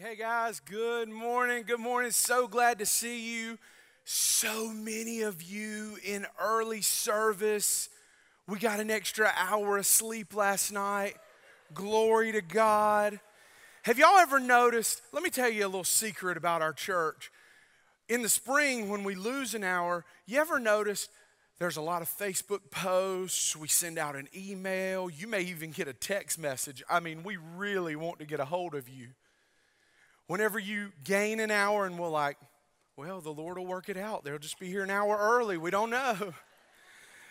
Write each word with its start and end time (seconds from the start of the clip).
Hey, 0.00 0.14
guys, 0.14 0.60
good 0.60 1.08
morning. 1.08 1.64
Good 1.66 1.80
morning. 1.80 2.12
So 2.12 2.46
glad 2.46 2.78
to 2.78 2.86
see 2.86 3.34
you. 3.34 3.58
So 4.04 4.68
many 4.68 5.22
of 5.22 5.42
you 5.42 5.98
in 6.04 6.24
early 6.40 6.82
service. 6.82 7.88
We 8.46 8.60
got 8.60 8.78
an 8.78 8.92
extra 8.92 9.32
hour 9.36 9.76
of 9.76 9.86
sleep 9.86 10.36
last 10.36 10.70
night. 10.70 11.16
Glory 11.74 12.30
to 12.30 12.42
God. 12.42 13.18
Have 13.82 13.98
y'all 13.98 14.18
ever 14.18 14.38
noticed? 14.38 15.02
Let 15.10 15.24
me 15.24 15.30
tell 15.30 15.50
you 15.50 15.64
a 15.64 15.66
little 15.66 15.82
secret 15.82 16.36
about 16.36 16.62
our 16.62 16.72
church. 16.72 17.32
In 18.08 18.22
the 18.22 18.28
spring, 18.28 18.88
when 18.88 19.02
we 19.02 19.16
lose 19.16 19.52
an 19.52 19.64
hour, 19.64 20.04
you 20.26 20.40
ever 20.40 20.60
notice 20.60 21.08
there's 21.58 21.76
a 21.76 21.82
lot 21.82 22.02
of 22.02 22.08
Facebook 22.08 22.70
posts. 22.70 23.56
We 23.56 23.66
send 23.66 23.98
out 23.98 24.14
an 24.14 24.28
email. 24.36 25.10
You 25.10 25.26
may 25.26 25.40
even 25.40 25.72
get 25.72 25.88
a 25.88 25.92
text 25.92 26.38
message. 26.38 26.84
I 26.88 27.00
mean, 27.00 27.24
we 27.24 27.36
really 27.56 27.96
want 27.96 28.20
to 28.20 28.26
get 28.26 28.38
a 28.38 28.44
hold 28.44 28.76
of 28.76 28.88
you. 28.88 29.08
Whenever 30.28 30.58
you 30.58 30.92
gain 31.04 31.40
an 31.40 31.50
hour 31.50 31.86
and 31.86 31.98
we're 31.98 32.06
like, 32.06 32.36
well, 32.98 33.22
the 33.22 33.30
Lord 33.30 33.56
will 33.56 33.66
work 33.66 33.88
it 33.88 33.96
out. 33.96 34.24
They'll 34.24 34.38
just 34.38 34.60
be 34.60 34.66
here 34.66 34.82
an 34.82 34.90
hour 34.90 35.16
early. 35.18 35.56
We 35.56 35.70
don't 35.70 35.90
know. 35.90 36.34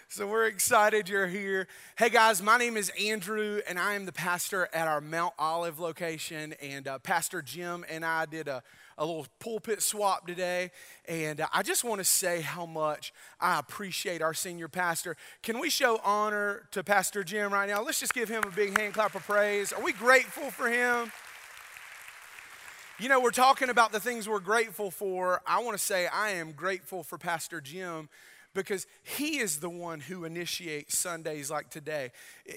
So 0.09 0.25
we're 0.25 0.45
excited 0.45 1.09
you're 1.09 1.27
here. 1.27 1.67
Hey 1.97 2.07
guys, 2.07 2.41
my 2.41 2.57
name 2.57 2.77
is 2.77 2.89
Andrew, 2.97 3.59
and 3.67 3.77
I 3.77 3.95
am 3.95 4.05
the 4.05 4.13
pastor 4.13 4.69
at 4.71 4.87
our 4.87 5.01
Mount 5.01 5.33
Olive 5.37 5.81
location. 5.81 6.53
And 6.61 6.87
uh, 6.87 6.99
Pastor 6.99 7.41
Jim 7.41 7.83
and 7.89 8.05
I 8.05 8.25
did 8.25 8.47
a, 8.47 8.63
a 8.97 9.05
little 9.05 9.27
pulpit 9.39 9.81
swap 9.81 10.25
today. 10.25 10.71
And 11.09 11.41
uh, 11.41 11.47
I 11.53 11.61
just 11.61 11.83
want 11.83 11.99
to 11.99 12.05
say 12.05 12.39
how 12.39 12.65
much 12.65 13.11
I 13.41 13.59
appreciate 13.59 14.21
our 14.21 14.33
senior 14.33 14.69
pastor. 14.69 15.17
Can 15.43 15.59
we 15.59 15.69
show 15.69 15.99
honor 16.05 16.69
to 16.71 16.85
Pastor 16.85 17.25
Jim 17.25 17.51
right 17.51 17.67
now? 17.67 17.83
Let's 17.83 17.99
just 17.99 18.13
give 18.13 18.29
him 18.29 18.45
a 18.45 18.51
big 18.51 18.79
hand 18.79 18.93
clap 18.93 19.13
of 19.13 19.23
praise. 19.23 19.73
Are 19.73 19.83
we 19.83 19.91
grateful 19.91 20.51
for 20.51 20.69
him? 20.69 21.11
You 22.99 23.09
know, 23.09 23.19
we're 23.19 23.29
talking 23.29 23.69
about 23.69 23.91
the 23.91 23.99
things 23.99 24.27
we're 24.27 24.39
grateful 24.39 24.89
for. 24.89 25.39
I 25.45 25.61
want 25.61 25.77
to 25.77 25.83
say 25.83 26.07
I 26.07 26.31
am 26.31 26.51
grateful 26.53 27.03
for 27.03 27.19
Pastor 27.19 27.61
Jim 27.61 28.09
because 28.55 28.87
he 29.03 29.37
is 29.37 29.59
the 29.59 29.69
one 29.69 29.99
who 29.99 30.25
initiates 30.25 30.97
Sundays 30.97 31.51
like 31.51 31.69
today. 31.69 32.11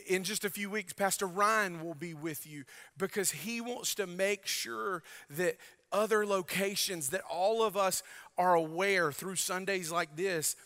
In 0.06 0.24
just 0.24 0.46
a 0.46 0.48
few 0.48 0.70
weeks, 0.70 0.94
Pastor 0.94 1.26
Ryan 1.26 1.84
will 1.84 1.94
be 1.94 2.14
with 2.14 2.46
you 2.46 2.64
because 2.96 3.30
he 3.30 3.60
wants 3.60 3.94
to 3.96 4.06
make 4.06 4.46
sure 4.46 5.02
that 5.28 5.58
other 5.92 6.24
locations, 6.24 7.10
that 7.10 7.22
all 7.30 7.62
of 7.62 7.76
us 7.76 8.02
are 8.38 8.54
aware 8.54 9.12
through 9.12 9.36
Sundays 9.36 9.92
like 9.92 10.16
this, 10.16 10.56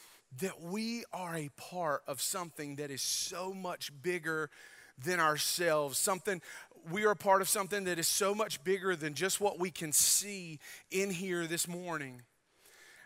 that 0.41 0.63
we 0.63 1.03
are 1.13 1.35
a 1.35 1.51
part 1.57 2.05
of 2.07 2.21
something 2.21 2.77
that 2.77 2.93
is 2.93 3.03
so 3.03 3.53
much 3.53 3.91
bigger 4.05 4.51
than 5.03 5.19
ourselves, 5.19 5.99
something 5.99 6.41
we 6.91 7.07
are 7.07 7.15
part 7.15 7.41
of 7.41 7.49
something 7.49 7.85
that 7.85 7.99
is 7.99 8.09
so 8.09 8.35
much 8.35 8.63
bigger 8.65 8.97
than 8.97 9.15
just 9.15 9.41
what 9.41 9.59
we 9.59 9.71
can 9.71 9.93
see 9.93 10.59
in 10.91 11.11
here 11.11 11.47
this 11.47 11.67
morning. 11.67 12.23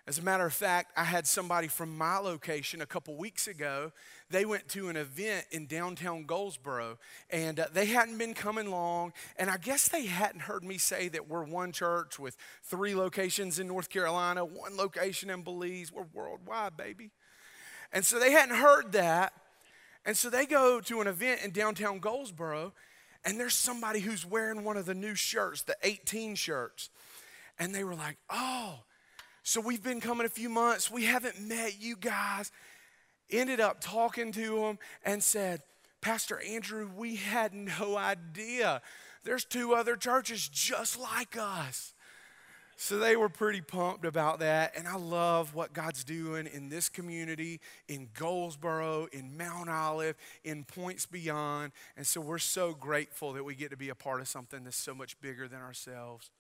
As 0.07 0.19
a 0.19 0.23
matter 0.23 0.47
of 0.47 0.55
fact, 0.55 0.93
I 0.97 1.05
had 1.05 1.27
somebody 1.27 1.69
from 1.69 1.97
my 1.99 2.17
location 2.17 2.81
a 2.81 2.87
couple 2.87 3.15
weeks 3.17 3.47
ago. 3.47 3.93
They 4.31 4.47
went 4.47 4.67
to 4.71 4.89
an 4.89 4.97
event 4.97 5.45
in 5.51 5.67
downtown 5.67 6.25
Goldsboro 6.25 6.99
and 7.29 7.61
uh, 7.61 7.67
they 7.75 7.85
hadn't 7.85 8.17
been 8.17 8.33
coming 8.33 8.71
long. 8.71 9.13
And 9.37 9.51
I 9.51 9.59
guess 9.59 9.89
they 9.89 10.07
hadn't 10.07 10.41
heard 10.41 10.65
me 10.65 10.79
say 10.79 11.09
that 11.09 11.29
we're 11.29 11.45
one 11.45 11.73
church 11.73 12.19
with 12.19 12.39
three 12.63 12.95
locations 12.95 13.59
in 13.59 13.67
North 13.67 13.91
Carolina, 13.91 14.47
one 14.47 14.79
location 14.79 15.29
in 15.29 15.43
Belize. 15.43 15.93
We're 15.93 16.07
worldwide, 16.15 16.75
baby. 16.75 17.11
And 17.93 18.03
so 18.03 18.19
they 18.19 18.33
hadn't 18.33 18.57
heard 18.57 18.93
that. 18.93 19.35
And 20.07 20.17
so 20.17 20.31
they 20.31 20.47
go 20.47 20.81
to 20.81 21.03
an 21.03 21.07
event 21.07 21.43
in 21.45 21.51
downtown 21.51 21.99
Goldsboro 21.99 22.73
and 23.29 23.39
there's 23.39 23.55
somebody 23.55 24.01
who's 24.01 24.25
wearing 24.25 24.65
one 24.65 24.79
of 24.79 24.87
the 24.87 24.95
new 24.95 25.15
shirts, 25.15 25.61
the 25.61 25.77
18 25.83 26.35
shirts. 26.35 26.89
And 27.59 27.75
they 27.75 27.85
were 27.85 27.95
like, 27.95 28.17
oh, 28.31 28.79
so 29.43 29.61
we've 29.61 29.83
been 29.83 30.01
coming 30.01 30.25
a 30.25 30.31
few 30.31 30.49
months. 30.49 30.91
We 30.91 31.05
haven't 31.05 31.39
met 31.39 31.79
you 31.79 31.95
guys. 31.95 32.51
Ended 33.31 33.61
up 33.61 33.83
talking 33.83 34.33
to 34.33 34.61
them 34.61 34.79
and 35.05 35.23
said, 35.23 35.61
Pastor 36.01 36.41
Andrew, 36.41 36.89
we 36.97 37.17
had 37.17 37.53
no 37.53 37.99
idea. 37.99 38.81
There's 39.25 39.45
two 39.45 39.75
other 39.75 39.97
churches 39.97 40.49
just 40.49 40.99
like 40.99 41.37
us. 41.39 41.93
So 42.81 43.01
they 43.01 43.17
were 43.17 43.29
pretty 43.29 43.61
pumped 43.61 44.05
about 44.05 44.39
that. 44.39 44.75
And 44.77 44.87
I 44.87 44.95
love 44.95 45.53
what 45.53 45.73
God's 45.73 46.05
doing 46.05 46.47
in 46.47 46.69
this 46.69 46.89
community, 46.89 47.61
in 47.89 48.09
Goldsboro, 48.15 49.09
in 49.11 49.37
Mount 49.37 49.69
Olive, 49.69 50.15
in 50.45 50.63
Points 50.63 51.05
Beyond. 51.05 51.73
And 51.97 52.07
so 52.07 52.21
we're 52.21 52.39
so 52.39 52.75
grateful 52.75 53.33
that 53.33 53.43
we 53.43 53.57
get 53.57 53.73
to 53.73 53.77
be 53.77 53.89
a 53.89 53.97
part 53.97 54.21
of 54.21 54.29
something 54.29 54.63
that's 54.63 54.77
so 54.77 54.95
much 54.95 55.21
bigger 55.21 55.49
than 55.49 55.59
ourselves. 55.59 56.31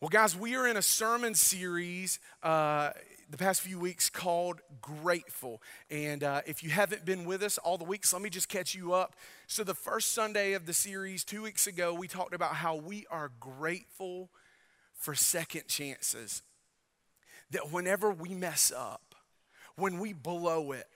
Well, 0.00 0.08
guys, 0.08 0.36
we 0.36 0.56
are 0.56 0.66
in 0.66 0.76
a 0.76 0.82
sermon 0.82 1.36
series 1.36 2.18
uh, 2.42 2.90
the 3.30 3.36
past 3.36 3.60
few 3.60 3.78
weeks 3.78 4.10
called 4.10 4.60
Grateful. 4.80 5.62
And 5.88 6.24
uh, 6.24 6.40
if 6.48 6.64
you 6.64 6.70
haven't 6.70 7.04
been 7.04 7.24
with 7.26 7.44
us 7.44 7.58
all 7.58 7.78
the 7.78 7.84
weeks, 7.84 8.12
let 8.12 8.22
me 8.22 8.28
just 8.28 8.48
catch 8.48 8.74
you 8.74 8.92
up. 8.92 9.14
So, 9.46 9.62
the 9.62 9.72
first 9.72 10.10
Sunday 10.10 10.54
of 10.54 10.66
the 10.66 10.74
series, 10.74 11.22
two 11.22 11.42
weeks 11.42 11.68
ago, 11.68 11.94
we 11.94 12.08
talked 12.08 12.34
about 12.34 12.56
how 12.56 12.74
we 12.74 13.06
are 13.08 13.30
grateful 13.38 14.30
for 15.02 15.14
second 15.16 15.66
chances. 15.66 16.42
That 17.50 17.70
whenever 17.70 18.10
we 18.10 18.30
mess 18.30 18.72
up, 18.74 19.14
when 19.76 19.98
we 19.98 20.12
blow 20.12 20.72
it, 20.72 20.86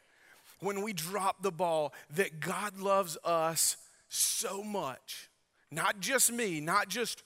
when 0.61 0.83
we 0.83 0.93
drop 0.93 1.43
the 1.43 1.50
ball, 1.50 1.93
that 2.15 2.41
God 2.41 2.78
loves 2.78 3.19
us 3.25 3.77
so 4.09 4.62
much. 4.62 5.28
Not 5.71 6.00
just 6.00 6.33
me, 6.33 6.61
not 6.61 6.89
just 6.89 7.25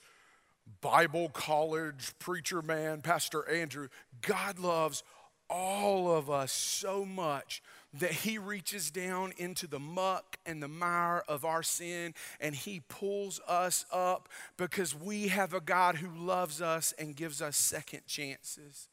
Bible 0.81 1.29
college 1.29 2.13
preacher 2.17 2.61
man, 2.61 3.01
Pastor 3.01 3.47
Andrew. 3.47 3.87
God 4.21 4.57
loves 4.57 5.03
all 5.49 6.11
of 6.11 6.29
us 6.29 6.51
so 6.51 7.05
much 7.05 7.61
that 7.93 8.11
he 8.11 8.37
reaches 8.37 8.89
down 8.89 9.33
into 9.37 9.67
the 9.67 9.79
muck 9.79 10.37
and 10.45 10.63
the 10.63 10.67
mire 10.67 11.23
of 11.27 11.43
our 11.43 11.63
sin 11.63 12.13
and 12.39 12.55
he 12.55 12.81
pulls 12.87 13.39
us 13.47 13.85
up 13.91 14.29
because 14.57 14.95
we 14.95 15.27
have 15.27 15.53
a 15.53 15.59
God 15.59 15.95
who 15.95 16.09
loves 16.09 16.61
us 16.61 16.93
and 16.97 17.15
gives 17.15 17.41
us 17.41 17.57
second 17.57 18.05
chances. 18.07 18.87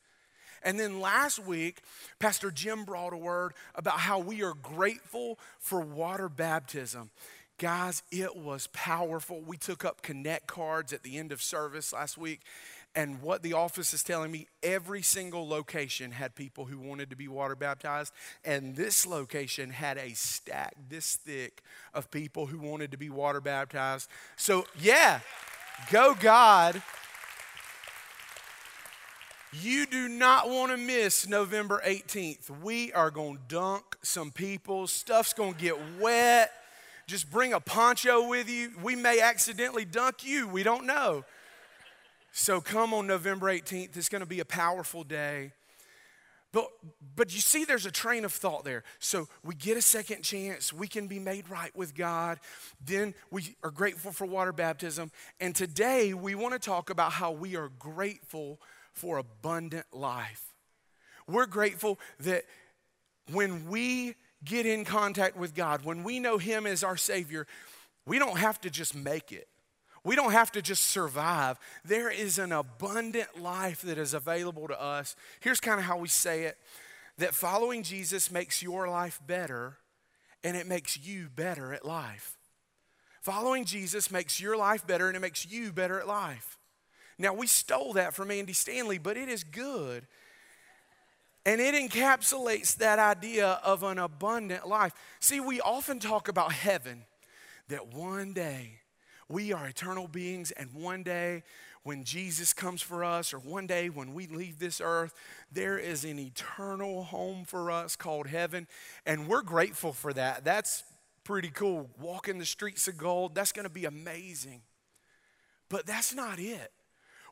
And 0.62 0.78
then 0.78 1.00
last 1.00 1.38
week, 1.38 1.82
Pastor 2.18 2.50
Jim 2.50 2.84
brought 2.84 3.12
a 3.12 3.16
word 3.16 3.52
about 3.74 4.00
how 4.00 4.18
we 4.18 4.42
are 4.42 4.54
grateful 4.54 5.38
for 5.58 5.80
water 5.80 6.28
baptism. 6.28 7.10
Guys, 7.58 8.04
it 8.12 8.36
was 8.36 8.68
powerful. 8.68 9.40
We 9.40 9.56
took 9.56 9.84
up 9.84 10.02
Connect 10.02 10.46
cards 10.46 10.92
at 10.92 11.02
the 11.02 11.18
end 11.18 11.32
of 11.32 11.42
service 11.42 11.92
last 11.92 12.16
week, 12.16 12.40
and 12.98 13.22
what 13.22 13.44
the 13.44 13.52
office 13.52 13.94
is 13.94 14.02
telling 14.02 14.32
me, 14.32 14.48
every 14.60 15.02
single 15.02 15.48
location 15.48 16.10
had 16.10 16.34
people 16.34 16.64
who 16.64 16.80
wanted 16.80 17.10
to 17.10 17.16
be 17.16 17.28
water 17.28 17.54
baptized. 17.54 18.12
And 18.44 18.74
this 18.74 19.06
location 19.06 19.70
had 19.70 19.98
a 19.98 20.14
stack 20.14 20.74
this 20.88 21.14
thick 21.14 21.62
of 21.94 22.10
people 22.10 22.46
who 22.46 22.58
wanted 22.58 22.90
to 22.90 22.98
be 22.98 23.08
water 23.08 23.40
baptized. 23.40 24.10
So, 24.34 24.66
yeah, 24.80 25.20
go 25.92 26.16
God. 26.18 26.82
You 29.52 29.86
do 29.86 30.08
not 30.08 30.48
want 30.50 30.72
to 30.72 30.76
miss 30.76 31.28
November 31.28 31.80
18th. 31.86 32.50
We 32.60 32.92
are 32.94 33.12
going 33.12 33.36
to 33.36 33.42
dunk 33.46 33.96
some 34.02 34.32
people. 34.32 34.88
Stuff's 34.88 35.32
going 35.32 35.54
to 35.54 35.60
get 35.60 35.76
wet. 36.00 36.50
Just 37.06 37.30
bring 37.30 37.52
a 37.52 37.60
poncho 37.60 38.26
with 38.26 38.50
you. 38.50 38.72
We 38.82 38.96
may 38.96 39.20
accidentally 39.20 39.84
dunk 39.84 40.26
you. 40.26 40.48
We 40.48 40.64
don't 40.64 40.84
know. 40.84 41.24
So 42.38 42.60
come 42.60 42.94
on 42.94 43.08
November 43.08 43.46
18th. 43.46 43.96
It's 43.96 44.08
going 44.08 44.20
to 44.20 44.26
be 44.26 44.38
a 44.38 44.44
powerful 44.44 45.02
day. 45.02 45.50
But, 46.52 46.68
but 47.16 47.34
you 47.34 47.40
see, 47.40 47.64
there's 47.64 47.84
a 47.84 47.90
train 47.90 48.24
of 48.24 48.32
thought 48.32 48.64
there. 48.64 48.84
So 49.00 49.26
we 49.44 49.56
get 49.56 49.76
a 49.76 49.82
second 49.82 50.22
chance. 50.22 50.72
We 50.72 50.86
can 50.86 51.08
be 51.08 51.18
made 51.18 51.50
right 51.50 51.74
with 51.76 51.96
God. 51.96 52.38
Then 52.82 53.14
we 53.32 53.56
are 53.64 53.72
grateful 53.72 54.12
for 54.12 54.24
water 54.24 54.52
baptism. 54.52 55.10
And 55.40 55.52
today 55.52 56.14
we 56.14 56.36
want 56.36 56.54
to 56.54 56.60
talk 56.60 56.90
about 56.90 57.10
how 57.10 57.32
we 57.32 57.56
are 57.56 57.70
grateful 57.76 58.60
for 58.92 59.18
abundant 59.18 59.86
life. 59.92 60.54
We're 61.26 61.46
grateful 61.46 61.98
that 62.20 62.44
when 63.32 63.68
we 63.68 64.14
get 64.44 64.64
in 64.64 64.84
contact 64.84 65.36
with 65.36 65.56
God, 65.56 65.84
when 65.84 66.04
we 66.04 66.20
know 66.20 66.38
Him 66.38 66.68
as 66.68 66.84
our 66.84 66.96
Savior, 66.96 67.48
we 68.06 68.20
don't 68.20 68.38
have 68.38 68.60
to 68.60 68.70
just 68.70 68.94
make 68.94 69.32
it. 69.32 69.48
We 70.04 70.16
don't 70.16 70.32
have 70.32 70.52
to 70.52 70.62
just 70.62 70.84
survive. 70.86 71.58
There 71.84 72.10
is 72.10 72.38
an 72.38 72.52
abundant 72.52 73.40
life 73.40 73.82
that 73.82 73.98
is 73.98 74.14
available 74.14 74.68
to 74.68 74.80
us. 74.80 75.16
Here's 75.40 75.60
kind 75.60 75.78
of 75.78 75.84
how 75.84 75.98
we 75.98 76.08
say 76.08 76.44
it 76.44 76.56
that 77.18 77.34
following 77.34 77.82
Jesus 77.82 78.30
makes 78.30 78.62
your 78.62 78.88
life 78.88 79.20
better 79.26 79.76
and 80.44 80.56
it 80.56 80.66
makes 80.66 80.96
you 80.96 81.28
better 81.34 81.74
at 81.74 81.84
life. 81.84 82.36
Following 83.22 83.64
Jesus 83.64 84.10
makes 84.10 84.40
your 84.40 84.56
life 84.56 84.86
better 84.86 85.08
and 85.08 85.16
it 85.16 85.20
makes 85.20 85.44
you 85.44 85.72
better 85.72 86.00
at 86.00 86.06
life. 86.06 86.58
Now, 87.18 87.34
we 87.34 87.48
stole 87.48 87.94
that 87.94 88.14
from 88.14 88.30
Andy 88.30 88.52
Stanley, 88.52 88.98
but 88.98 89.16
it 89.16 89.28
is 89.28 89.42
good. 89.42 90.06
And 91.44 91.60
it 91.60 91.74
encapsulates 91.74 92.76
that 92.76 92.98
idea 93.00 93.58
of 93.64 93.82
an 93.82 93.98
abundant 93.98 94.68
life. 94.68 94.92
See, 95.18 95.40
we 95.40 95.60
often 95.60 95.98
talk 95.98 96.28
about 96.28 96.52
heaven, 96.52 97.04
that 97.68 97.92
one 97.92 98.32
day 98.32 98.80
We 99.28 99.52
are 99.52 99.66
eternal 99.66 100.08
beings, 100.08 100.50
and 100.52 100.72
one 100.72 101.02
day 101.02 101.42
when 101.82 102.04
Jesus 102.04 102.52
comes 102.52 102.82
for 102.82 103.04
us, 103.04 103.32
or 103.32 103.38
one 103.38 103.66
day 103.66 103.88
when 103.88 104.14
we 104.14 104.26
leave 104.26 104.58
this 104.58 104.80
earth, 104.82 105.14
there 105.52 105.78
is 105.78 106.04
an 106.04 106.18
eternal 106.18 107.04
home 107.04 107.44
for 107.44 107.70
us 107.70 107.94
called 107.94 108.26
heaven, 108.26 108.66
and 109.04 109.28
we're 109.28 109.42
grateful 109.42 109.92
for 109.92 110.12
that. 110.14 110.44
That's 110.44 110.82
pretty 111.24 111.50
cool. 111.50 111.90
Walking 112.00 112.38
the 112.38 112.46
streets 112.46 112.88
of 112.88 112.96
gold, 112.96 113.34
that's 113.34 113.52
going 113.52 113.64
to 113.64 113.72
be 113.72 113.84
amazing. 113.84 114.62
But 115.68 115.84
that's 115.84 116.14
not 116.14 116.38
it. 116.38 116.72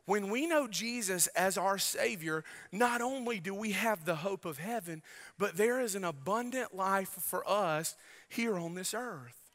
When 0.05 0.29
we 0.29 0.45
know 0.45 0.67
Jesus 0.67 1.27
as 1.27 1.57
our 1.57 1.77
Savior, 1.77 2.43
not 2.71 3.01
only 3.01 3.39
do 3.39 3.53
we 3.53 3.71
have 3.71 4.05
the 4.05 4.17
hope 4.17 4.45
of 4.45 4.59
heaven, 4.59 5.01
but 5.37 5.57
there 5.57 5.81
is 5.81 5.95
an 5.95 6.05
abundant 6.05 6.75
life 6.75 7.09
for 7.09 7.43
us 7.49 7.95
here 8.29 8.57
on 8.57 8.75
this 8.75 8.93
earth. 8.93 9.46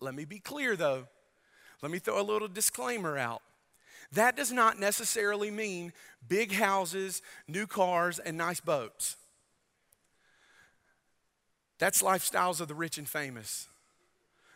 Let 0.00 0.14
me 0.14 0.24
be 0.24 0.38
clear 0.38 0.76
though. 0.76 1.06
Let 1.82 1.92
me 1.92 1.98
throw 1.98 2.20
a 2.20 2.22
little 2.22 2.48
disclaimer 2.48 3.18
out. 3.18 3.42
That 4.12 4.36
does 4.36 4.52
not 4.52 4.78
necessarily 4.78 5.50
mean 5.50 5.92
big 6.26 6.52
houses, 6.52 7.22
new 7.48 7.66
cars, 7.66 8.18
and 8.18 8.36
nice 8.36 8.60
boats. 8.60 9.16
That's 11.78 12.02
lifestyles 12.02 12.60
of 12.60 12.68
the 12.68 12.74
rich 12.74 12.98
and 12.98 13.08
famous. 13.08 13.68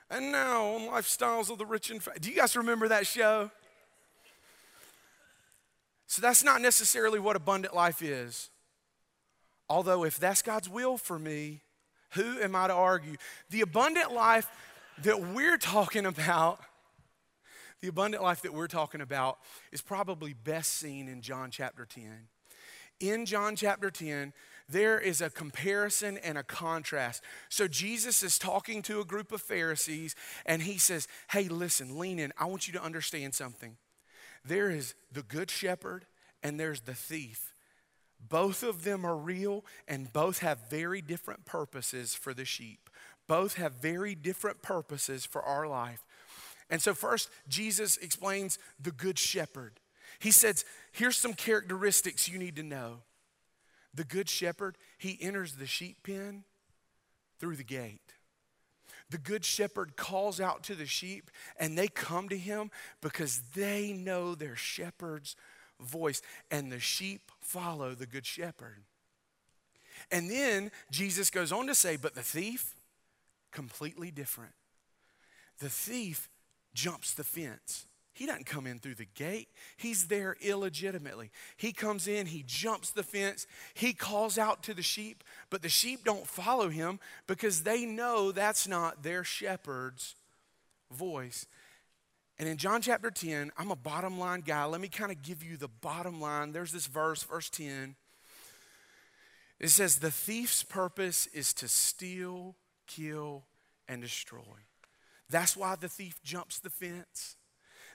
And 0.08 0.32
now, 0.32 0.74
on 0.74 0.80
lifestyles 0.82 1.50
of 1.50 1.58
the 1.58 1.66
rich 1.66 1.90
and 1.90 2.02
famous. 2.02 2.20
Do 2.20 2.30
you 2.30 2.36
guys 2.36 2.56
remember 2.56 2.88
that 2.88 3.06
show? 3.06 3.50
So 6.06 6.22
that's 6.22 6.42
not 6.42 6.60
necessarily 6.60 7.20
what 7.20 7.36
abundant 7.36 7.74
life 7.74 8.02
is. 8.02 8.50
Although, 9.68 10.04
if 10.04 10.18
that's 10.18 10.42
God's 10.42 10.68
will 10.68 10.96
for 10.96 11.18
me, 11.18 11.60
who 12.12 12.40
am 12.40 12.56
I 12.56 12.66
to 12.66 12.72
argue? 12.72 13.16
The 13.50 13.60
abundant 13.60 14.12
life 14.12 14.48
that 15.02 15.20
we're 15.20 15.58
talking 15.58 16.06
about, 16.06 16.60
the 17.80 17.88
abundant 17.88 18.22
life 18.22 18.42
that 18.42 18.52
we're 18.52 18.66
talking 18.66 19.00
about, 19.00 19.38
is 19.72 19.80
probably 19.80 20.34
best 20.34 20.74
seen 20.74 21.08
in 21.08 21.22
John 21.22 21.50
chapter 21.50 21.86
10. 21.86 22.28
In 23.00 23.24
John 23.24 23.56
chapter 23.56 23.90
10, 23.90 24.34
there 24.68 25.00
is 25.00 25.20
a 25.20 25.30
comparison 25.30 26.18
and 26.18 26.36
a 26.36 26.42
contrast. 26.42 27.22
So 27.48 27.66
Jesus 27.66 28.22
is 28.22 28.38
talking 28.38 28.82
to 28.82 29.00
a 29.00 29.04
group 29.04 29.32
of 29.32 29.40
Pharisees 29.40 30.14
and 30.46 30.62
he 30.62 30.78
says, 30.78 31.08
Hey, 31.30 31.48
listen, 31.48 31.98
lean 31.98 32.18
in. 32.18 32.32
I 32.38 32.44
want 32.44 32.68
you 32.68 32.74
to 32.74 32.82
understand 32.82 33.34
something. 33.34 33.76
There 34.44 34.70
is 34.70 34.94
the 35.10 35.22
good 35.22 35.50
shepherd 35.50 36.06
and 36.42 36.60
there's 36.60 36.82
the 36.82 36.94
thief. 36.94 37.52
Both 38.20 38.62
of 38.62 38.84
them 38.84 39.06
are 39.06 39.16
real 39.16 39.64
and 39.88 40.12
both 40.12 40.40
have 40.40 40.68
very 40.68 41.00
different 41.00 41.46
purposes 41.46 42.14
for 42.14 42.34
the 42.34 42.44
sheep. 42.44 42.89
Both 43.30 43.54
have 43.54 43.74
very 43.74 44.16
different 44.16 44.60
purposes 44.60 45.24
for 45.24 45.40
our 45.40 45.68
life. 45.68 46.02
And 46.68 46.82
so, 46.82 46.94
first, 46.94 47.30
Jesus 47.48 47.96
explains 47.96 48.58
the 48.82 48.90
good 48.90 49.20
shepherd. 49.20 49.78
He 50.18 50.32
says, 50.32 50.64
Here's 50.90 51.16
some 51.16 51.34
characteristics 51.34 52.28
you 52.28 52.40
need 52.40 52.56
to 52.56 52.64
know. 52.64 53.02
The 53.94 54.02
good 54.02 54.28
shepherd, 54.28 54.76
he 54.98 55.16
enters 55.20 55.52
the 55.52 55.66
sheep 55.66 55.98
pen 56.02 56.42
through 57.38 57.54
the 57.54 57.62
gate 57.62 58.14
the 59.10 59.18
good 59.18 59.44
shepherd 59.44 59.96
calls 59.96 60.40
out 60.40 60.62
to 60.62 60.76
the 60.76 60.86
sheep 60.86 61.32
and 61.58 61.76
they 61.76 61.88
come 61.88 62.28
to 62.28 62.38
him 62.38 62.70
because 63.00 63.40
they 63.56 63.92
know 63.92 64.36
their 64.36 64.54
shepherd's 64.54 65.34
voice 65.80 66.22
and 66.48 66.70
the 66.70 66.78
sheep 66.78 67.32
follow 67.40 67.92
the 67.94 68.06
good 68.06 68.24
shepherd. 68.24 68.84
And 70.12 70.30
then 70.30 70.70
Jesus 70.92 71.28
goes 71.28 71.50
on 71.50 71.66
to 71.66 71.74
say, 71.74 71.96
but 71.96 72.14
the 72.14 72.22
thief, 72.22 72.76
completely 73.50 74.10
different. 74.10 74.52
The 75.58 75.68
thief 75.68 76.28
jumps 76.74 77.14
the 77.14 77.24
fence. 77.24 77.86
He 78.12 78.26
doesn't 78.26 78.46
come 78.46 78.66
in 78.66 78.78
through 78.78 78.96
the 78.96 79.06
gate. 79.14 79.48
He's 79.76 80.08
there 80.08 80.36
illegitimately. 80.42 81.30
He 81.56 81.72
comes 81.72 82.06
in, 82.06 82.26
he 82.26 82.44
jumps 82.46 82.90
the 82.90 83.02
fence, 83.02 83.46
he 83.72 83.92
calls 83.92 84.36
out 84.36 84.62
to 84.64 84.74
the 84.74 84.82
sheep, 84.82 85.24
but 85.48 85.62
the 85.62 85.68
sheep 85.68 86.04
don't 86.04 86.26
follow 86.26 86.68
him 86.68 87.00
because 87.26 87.62
they 87.62 87.86
know 87.86 88.30
that's 88.30 88.68
not 88.68 89.02
their 89.02 89.24
shepherd's 89.24 90.16
voice. 90.90 91.46
And 92.38 92.48
in 92.48 92.56
John 92.56 92.82
chapter 92.82 93.10
10, 93.10 93.52
I'm 93.56 93.70
a 93.70 93.76
bottom 93.76 94.18
line 94.18 94.40
guy. 94.40 94.64
Let 94.64 94.80
me 94.80 94.88
kind 94.88 95.12
of 95.12 95.22
give 95.22 95.44
you 95.44 95.56
the 95.56 95.68
bottom 95.68 96.20
line. 96.20 96.52
There's 96.52 96.72
this 96.72 96.86
verse, 96.86 97.22
verse 97.22 97.50
10. 97.50 97.96
It 99.58 99.68
says, 99.68 99.96
The 99.96 100.10
thief's 100.10 100.62
purpose 100.62 101.26
is 101.28 101.52
to 101.54 101.68
steal, 101.68 102.56
kill, 102.90 103.44
and 103.88 104.02
destroy. 104.02 104.66
That's 105.28 105.56
why 105.56 105.76
the 105.76 105.88
thief 105.88 106.20
jumps 106.22 106.58
the 106.58 106.70
fence. 106.70 107.36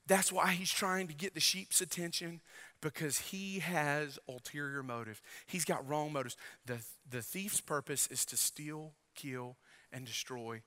That's 0.08 0.32
why 0.32 0.52
he's 0.52 0.72
trying 0.72 1.08
to 1.08 1.14
get 1.14 1.34
the 1.34 1.40
sheep's 1.40 1.82
attention 1.82 2.42
because 2.82 3.18
he 3.18 3.60
has 3.60 4.20
ulterior 4.30 4.84
motives. 4.84 5.22
He's 5.48 5.66
got 5.66 5.88
wrong 5.88 6.14
motives. 6.14 6.38
The, 6.66 6.78
the 7.10 7.22
thief's 7.22 7.60
purpose 7.60 8.08
is 8.12 8.24
to 8.26 8.38
steal, 8.38 8.94
kill, 9.16 9.58
and 9.92 10.06
destroy. 10.06 10.62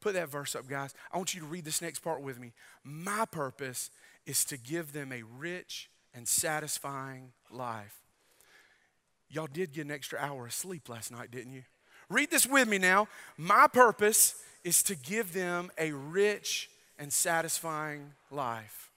Put 0.00 0.14
that 0.14 0.28
verse 0.28 0.54
up, 0.54 0.68
guys. 0.68 0.94
I 1.12 1.16
want 1.16 1.34
you 1.34 1.40
to 1.40 1.46
read 1.46 1.64
this 1.64 1.82
next 1.82 2.00
part 2.00 2.22
with 2.22 2.38
me. 2.38 2.52
My 2.84 3.24
purpose 3.24 3.90
is 4.26 4.44
to 4.46 4.56
give 4.56 4.92
them 4.92 5.12
a 5.12 5.24
rich 5.24 5.90
and 6.14 6.28
satisfying 6.28 7.32
life. 7.50 8.00
Y'all 9.28 9.48
did 9.52 9.72
get 9.72 9.86
an 9.86 9.90
extra 9.90 10.18
hour 10.20 10.46
of 10.46 10.52
sleep 10.52 10.88
last 10.88 11.10
night, 11.10 11.30
didn't 11.30 11.52
you? 11.52 11.64
Read 12.10 12.30
this 12.30 12.46
with 12.46 12.68
me 12.68 12.78
now. 12.78 13.08
My 13.36 13.66
purpose 13.66 14.34
is 14.64 14.82
to 14.84 14.94
give 14.94 15.32
them 15.32 15.70
a 15.78 15.92
rich 15.92 16.70
and 16.98 17.12
satisfying 17.12 18.12
life. 18.30 18.90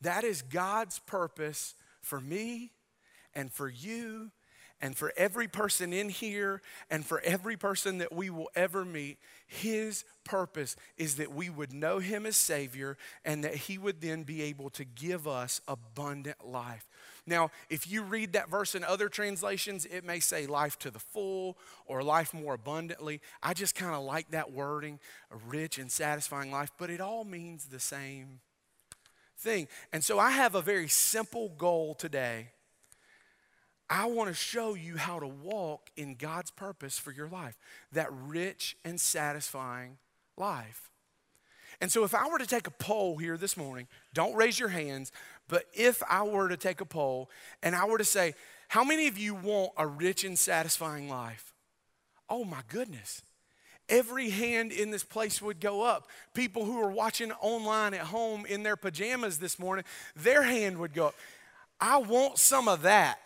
That 0.00 0.24
is 0.24 0.42
God's 0.42 0.98
purpose 1.00 1.74
for 2.00 2.20
me 2.20 2.72
and 3.34 3.52
for 3.52 3.68
you 3.68 4.30
and 4.80 4.96
for 4.96 5.12
every 5.16 5.48
person 5.48 5.92
in 5.92 6.08
here 6.08 6.60
and 6.90 7.06
for 7.06 7.20
every 7.22 7.56
person 7.56 7.98
that 7.98 8.12
we 8.12 8.28
will 8.28 8.50
ever 8.54 8.84
meet. 8.84 9.18
His 9.46 10.04
purpose 10.24 10.76
is 10.96 11.16
that 11.16 11.32
we 11.32 11.48
would 11.48 11.72
know 11.72 12.00
Him 12.00 12.26
as 12.26 12.36
Savior 12.36 12.96
and 13.24 13.42
that 13.44 13.54
He 13.54 13.78
would 13.78 14.00
then 14.00 14.24
be 14.24 14.42
able 14.42 14.70
to 14.70 14.84
give 14.84 15.26
us 15.26 15.60
abundant 15.66 16.46
life. 16.46 16.86
Now, 17.26 17.50
if 17.70 17.88
you 17.88 18.02
read 18.02 18.34
that 18.34 18.50
verse 18.50 18.74
in 18.74 18.84
other 18.84 19.08
translations, 19.08 19.86
it 19.86 20.04
may 20.04 20.20
say 20.20 20.46
life 20.46 20.78
to 20.80 20.90
the 20.90 20.98
full 20.98 21.56
or 21.86 22.02
life 22.02 22.34
more 22.34 22.54
abundantly. 22.54 23.20
I 23.42 23.54
just 23.54 23.74
kind 23.74 23.94
of 23.94 24.04
like 24.04 24.30
that 24.30 24.52
wording, 24.52 25.00
a 25.30 25.36
rich 25.48 25.78
and 25.78 25.90
satisfying 25.90 26.50
life, 26.50 26.70
but 26.78 26.90
it 26.90 27.00
all 27.00 27.24
means 27.24 27.66
the 27.66 27.80
same 27.80 28.40
thing. 29.38 29.68
And 29.92 30.04
so 30.04 30.18
I 30.18 30.30
have 30.30 30.54
a 30.54 30.62
very 30.62 30.88
simple 30.88 31.50
goal 31.56 31.94
today. 31.94 32.48
I 33.88 34.06
want 34.06 34.28
to 34.28 34.34
show 34.34 34.74
you 34.74 34.96
how 34.96 35.18
to 35.18 35.26
walk 35.26 35.90
in 35.96 36.14
God's 36.14 36.50
purpose 36.50 36.98
for 36.98 37.12
your 37.12 37.28
life, 37.28 37.56
that 37.92 38.08
rich 38.10 38.76
and 38.84 39.00
satisfying 39.00 39.98
life. 40.36 40.90
And 41.80 41.90
so, 41.90 42.04
if 42.04 42.14
I 42.14 42.28
were 42.28 42.38
to 42.38 42.46
take 42.46 42.66
a 42.66 42.70
poll 42.70 43.18
here 43.18 43.36
this 43.36 43.56
morning, 43.56 43.88
don't 44.14 44.34
raise 44.34 44.58
your 44.58 44.68
hands, 44.68 45.12
but 45.48 45.64
if 45.74 46.02
I 46.08 46.22
were 46.22 46.48
to 46.48 46.56
take 46.56 46.80
a 46.80 46.86
poll 46.86 47.30
and 47.62 47.74
I 47.74 47.84
were 47.84 47.98
to 47.98 48.04
say, 48.04 48.34
How 48.68 48.84
many 48.84 49.08
of 49.08 49.18
you 49.18 49.34
want 49.34 49.72
a 49.76 49.86
rich 49.86 50.24
and 50.24 50.38
satisfying 50.38 51.08
life? 51.08 51.52
Oh 52.28 52.44
my 52.44 52.60
goodness. 52.68 53.22
Every 53.88 54.30
hand 54.30 54.72
in 54.72 54.90
this 54.90 55.04
place 55.04 55.42
would 55.42 55.60
go 55.60 55.82
up. 55.82 56.08
People 56.32 56.64
who 56.64 56.80
are 56.80 56.90
watching 56.90 57.32
online 57.32 57.92
at 57.92 58.00
home 58.00 58.46
in 58.46 58.62
their 58.62 58.76
pajamas 58.76 59.38
this 59.38 59.58
morning, 59.58 59.84
their 60.16 60.42
hand 60.42 60.78
would 60.78 60.94
go 60.94 61.08
up. 61.08 61.14
I 61.78 61.98
want 61.98 62.38
some 62.38 62.66
of 62.66 62.82
that. 62.82 63.18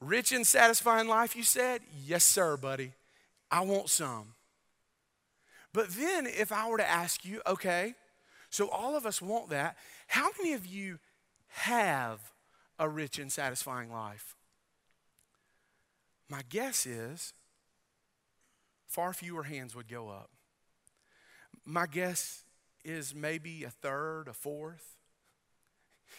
Rich 0.00 0.32
and 0.32 0.46
satisfying 0.46 1.08
life, 1.08 1.34
you 1.34 1.42
said? 1.42 1.82
Yes, 2.06 2.22
sir, 2.24 2.56
buddy. 2.56 2.92
I 3.50 3.62
want 3.62 3.90
some. 3.90 4.34
But 5.72 5.88
then, 5.90 6.26
if 6.26 6.52
I 6.52 6.68
were 6.68 6.78
to 6.78 6.88
ask 6.88 7.24
you, 7.24 7.42
okay, 7.46 7.94
so 8.48 8.68
all 8.68 8.96
of 8.96 9.06
us 9.06 9.20
want 9.20 9.50
that, 9.50 9.76
how 10.06 10.28
many 10.38 10.54
of 10.54 10.66
you 10.66 10.98
have 11.50 12.32
a 12.78 12.88
rich 12.88 13.18
and 13.18 13.30
satisfying 13.30 13.92
life? 13.92 14.36
My 16.28 16.42
guess 16.48 16.86
is 16.86 17.32
far 18.86 19.12
fewer 19.12 19.44
hands 19.44 19.74
would 19.74 19.88
go 19.88 20.08
up. 20.08 20.30
My 21.64 21.86
guess 21.86 22.44
is 22.84 23.14
maybe 23.14 23.64
a 23.64 23.70
third, 23.70 24.28
a 24.28 24.32
fourth. 24.32 24.96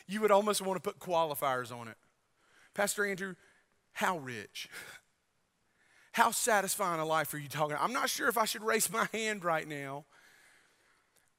You 0.07 0.21
would 0.21 0.31
almost 0.31 0.61
want 0.61 0.81
to 0.81 0.89
put 0.89 0.99
qualifiers 0.99 1.75
on 1.75 1.87
it. 1.87 1.97
Pastor 2.73 3.05
Andrew, 3.05 3.35
how 3.93 4.17
rich? 4.17 4.69
How 6.13 6.31
satisfying 6.31 6.99
a 6.99 7.05
life 7.05 7.33
are 7.33 7.37
you 7.37 7.47
talking? 7.47 7.71
about? 7.71 7.85
I'm 7.85 7.93
not 7.93 8.09
sure 8.09 8.27
if 8.27 8.37
I 8.37 8.43
should 8.43 8.63
raise 8.63 8.91
my 8.91 9.07
hand 9.13 9.45
right 9.45 9.65
now 9.65 10.03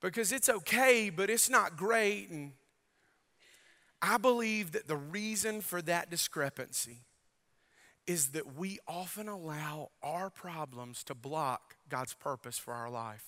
because 0.01 0.33
it's 0.33 0.49
okay, 0.49 1.11
but 1.11 1.29
it's 1.29 1.51
not 1.51 1.77
great. 1.77 2.31
And 2.31 2.53
I 4.03 4.19
believe 4.19 4.73
that 4.73 4.89
the 4.89 4.97
reason 4.97 5.61
for 5.61 5.81
that 5.83 6.11
discrepancy 6.11 7.05
is 8.05 8.29
that 8.29 8.57
we 8.57 8.81
often 8.89 9.29
allow 9.29 9.91
our 10.03 10.29
problems 10.29 11.05
to 11.05 11.15
block 11.15 11.77
God's 11.89 12.15
purpose 12.15 12.59
for 12.59 12.75
our 12.75 12.91
life. 12.91 13.27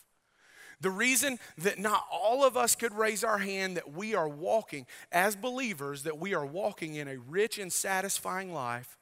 The 0.81 0.91
reason 0.91 1.39
that 1.59 1.79
not 1.79 2.05
all 2.11 2.45
of 2.45 2.57
us 2.57 2.75
could 2.75 2.93
raise 2.93 3.23
our 3.23 3.39
hand 3.39 3.77
that 3.77 3.93
we 3.93 4.17
are 4.17 4.29
walking 4.29 4.87
as 5.13 5.37
believers, 5.37 6.03
that 6.03 6.19
we 6.19 6.35
are 6.35 6.45
walking 6.45 6.97
in 6.97 7.07
a 7.07 7.19
rich 7.19 7.59
and 7.59 7.73
satisfying 7.73 8.53
life, 8.53 8.99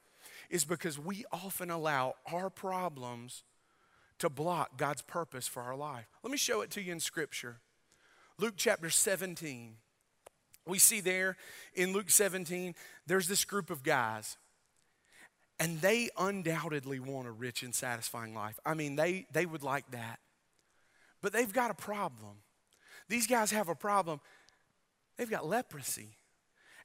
is 0.51 0.65
because 0.65 0.99
we 0.99 1.25
often 1.31 1.71
allow 1.71 2.13
our 2.31 2.51
problems 2.51 3.43
to 4.19 4.29
block 4.29 4.77
God's 4.77 5.01
purpose 5.01 5.47
for 5.47 5.63
our 5.63 5.75
life. 5.75 6.05
Let 6.21 6.31
me 6.31 6.37
show 6.37 6.61
it 6.61 6.69
to 6.71 6.81
you 6.81 6.91
in 6.91 6.99
Scripture. 6.99 7.57
Luke 8.37 8.53
chapter 8.55 8.91
17. 8.91 9.77
We 10.65 10.79
see 10.79 11.01
there 11.01 11.35
in 11.73 11.93
Luke 11.93 12.09
17, 12.09 12.75
there's 13.05 13.27
this 13.27 13.43
group 13.43 13.69
of 13.69 13.83
guys, 13.83 14.37
and 15.59 15.81
they 15.81 16.09
undoubtedly 16.17 16.99
want 16.99 17.27
a 17.27 17.31
rich 17.31 17.63
and 17.63 17.75
satisfying 17.75 18.33
life. 18.33 18.59
I 18.65 18.73
mean, 18.73 18.95
they, 18.95 19.27
they 19.31 19.45
would 19.45 19.63
like 19.63 19.91
that. 19.91 20.19
But 21.21 21.33
they've 21.33 21.51
got 21.51 21.71
a 21.71 21.75
problem. 21.75 22.37
These 23.09 23.27
guys 23.27 23.51
have 23.51 23.69
a 23.69 23.75
problem. 23.75 24.19
They've 25.17 25.29
got 25.29 25.45
leprosy. 25.45 26.17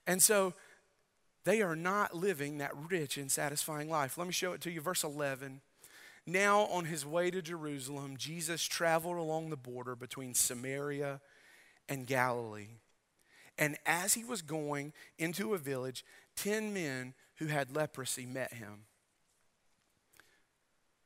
And 0.07 0.23
so 0.23 0.55
they 1.45 1.63
are 1.63 1.77
not 1.77 2.15
living 2.15 2.59
that 2.59 2.73
rich 2.91 3.17
and 3.17 3.31
satisfying 3.31 3.89
life. 3.89 4.19
Let 4.19 4.27
me 4.27 4.33
show 4.33 4.53
it 4.53 4.61
to 4.63 4.71
you. 4.71 4.81
Verse 4.81 5.05
11. 5.05 5.61
Now, 6.27 6.67
on 6.67 6.85
his 6.85 7.07
way 7.07 7.31
to 7.31 7.41
Jerusalem, 7.41 8.17
Jesus 8.19 8.63
traveled 8.63 9.17
along 9.17 9.49
the 9.49 9.57
border 9.57 9.97
between 9.97 10.35
Samaria 10.35 11.21
and 11.89 12.07
Galilee. 12.07 12.81
And 13.59 13.77
as 13.85 14.15
he 14.15 14.25
was 14.25 14.41
going 14.41 14.93
into 15.19 15.55
a 15.55 15.59
village, 15.59 16.05
10 16.37 16.73
men 16.73 17.15
who 17.37 17.47
had 17.47 17.75
leprosy 17.75 18.25
met 18.25 18.55
him. 18.55 18.85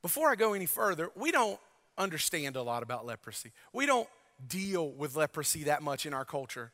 Before 0.03 0.31
I 0.31 0.35
go 0.35 0.53
any 0.53 0.67
further, 0.67 1.11
we 1.15 1.31
don't 1.31 1.61
understand 1.97 2.57
a 2.57 2.63
lot 2.63 2.83
about 2.83 3.07
leprosy. 3.07 3.53
We 3.73 3.87
don't 3.87 4.09
deal 4.47 4.91
with 4.91 5.17
leprosy 5.17 5.65
that 5.65 5.83
much 5.83 6.05
in 6.07 6.13
our 6.13 6.25
culture. 6.25 6.73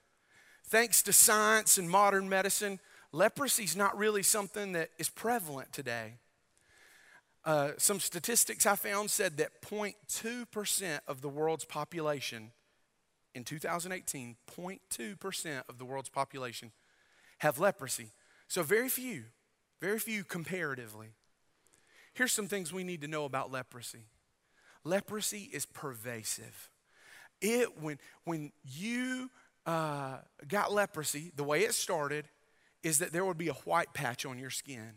Thanks 0.65 1.03
to 1.05 1.13
science 1.13 1.79
and 1.79 1.89
modern 1.89 2.29
medicine, 2.29 2.81
leprosy 3.13 3.65
is 3.65 3.77
not 3.77 3.97
really 3.97 4.23
something 4.23 4.73
that 4.73 4.91
is 4.99 5.09
prevalent 5.09 5.73
today. 5.73 6.15
Uh, 7.45 7.71
some 7.79 8.01
statistics 8.01 8.67
I 8.67 8.77
found 8.77 9.11
said 9.11 9.37
that 9.39 9.63
0.2% 9.63 11.01
of 11.07 11.21
the 11.21 11.29
world's 11.29 11.65
population 11.65 12.53
in 13.39 13.45
2018, 13.45 14.37
0.2% 14.59 15.63
of 15.69 15.79
the 15.79 15.85
world's 15.85 16.09
population 16.09 16.73
have 17.39 17.61
leprosy. 17.61 18.11
So, 18.49 18.65
very 18.65 18.89
few, 18.89 19.27
very 19.81 20.01
few 20.01 20.25
comparatively. 20.25 21.11
Here's 22.15 22.33
some 22.33 22.49
things 22.49 22.73
we 22.73 22.83
need 22.83 23.01
to 23.03 23.09
know 23.09 23.25
about 23.25 23.53
leprosy 23.53 24.07
leprosy 24.85 25.51
is 25.53 25.67
pervasive. 25.67 26.71
It, 27.41 27.81
when, 27.81 27.99
when 28.25 28.51
you 28.65 29.31
uh, 29.67 30.17
got 30.49 30.73
leprosy, 30.73 31.31
the 31.37 31.45
way 31.45 31.61
it 31.61 31.75
started 31.75 32.25
is 32.83 32.99
that 32.99 33.13
there 33.13 33.25
would 33.25 33.39
be 33.39 33.49
a 33.49 33.55
white 33.65 33.93
patch 33.95 34.27
on 34.27 34.39
your 34.39 34.51
skin. 34.51 34.95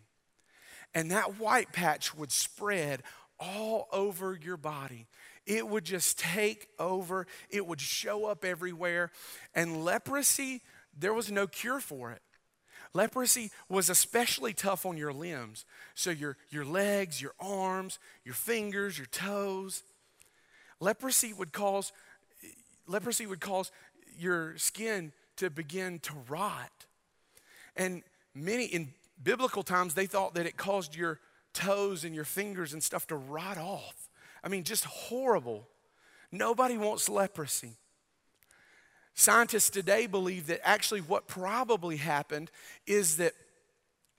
And 0.95 1.11
that 1.11 1.39
white 1.39 1.73
patch 1.73 2.15
would 2.15 2.31
spread 2.31 3.03
all 3.39 3.87
over 3.91 4.39
your 4.41 4.57
body. 4.57 5.07
It 5.45 5.67
would 5.67 5.85
just 5.85 6.19
take 6.19 6.67
over, 6.77 7.27
it 7.49 7.65
would 7.65 7.81
show 7.81 8.25
up 8.25 8.45
everywhere. 8.45 9.11
And 9.55 9.83
leprosy, 9.83 10.61
there 10.97 11.13
was 11.13 11.31
no 11.31 11.47
cure 11.47 11.79
for 11.79 12.11
it. 12.11 12.21
Leprosy 12.93 13.51
was 13.69 13.89
especially 13.89 14.53
tough 14.53 14.85
on 14.85 14.97
your 14.97 15.13
limbs. 15.13 15.65
So, 15.95 16.09
your, 16.09 16.37
your 16.49 16.65
legs, 16.65 17.21
your 17.21 17.33
arms, 17.39 17.99
your 18.25 18.35
fingers, 18.35 18.97
your 18.97 19.07
toes. 19.07 19.83
Leprosy 20.79 21.31
would 21.31 21.53
cause 21.53 21.93
leprosy 22.87 23.25
would 23.25 23.39
cause 23.39 23.71
your 24.17 24.57
skin 24.57 25.13
to 25.37 25.49
begin 25.49 25.99
to 25.99 26.13
rot. 26.27 26.85
And 27.75 28.03
many 28.35 28.65
in 28.65 28.93
biblical 29.21 29.63
times 29.63 29.93
they 29.93 30.05
thought 30.05 30.33
that 30.35 30.45
it 30.45 30.57
caused 30.57 30.95
your 30.95 31.19
toes 31.53 32.03
and 32.03 32.13
your 32.13 32.25
fingers 32.25 32.73
and 32.73 32.83
stuff 32.83 33.07
to 33.07 33.15
rot 33.15 33.57
off. 33.57 34.09
I 34.43 34.49
mean, 34.49 34.63
just 34.63 34.85
horrible. 34.85 35.67
Nobody 36.31 36.77
wants 36.77 37.09
leprosy. 37.09 37.77
Scientists 39.13 39.69
today 39.69 40.07
believe 40.07 40.47
that 40.47 40.61
actually 40.63 41.01
what 41.01 41.27
probably 41.27 41.97
happened 41.97 42.49
is 42.87 43.17
that 43.17 43.33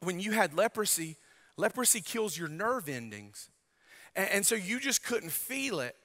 when 0.00 0.21
you 0.21 0.33
had 0.33 0.55
leprosy, 0.55 1.17
leprosy 1.57 2.00
kills 2.00 2.37
your 2.37 2.49
nerve 2.49 2.88
endings. 2.88 3.49
And, 4.14 4.29
and, 4.31 4.47
so 4.47 4.55
you 4.55 4.79
just 4.79 5.02
couldn't 5.02 5.33
feel 5.33 5.81
it. 5.81 5.97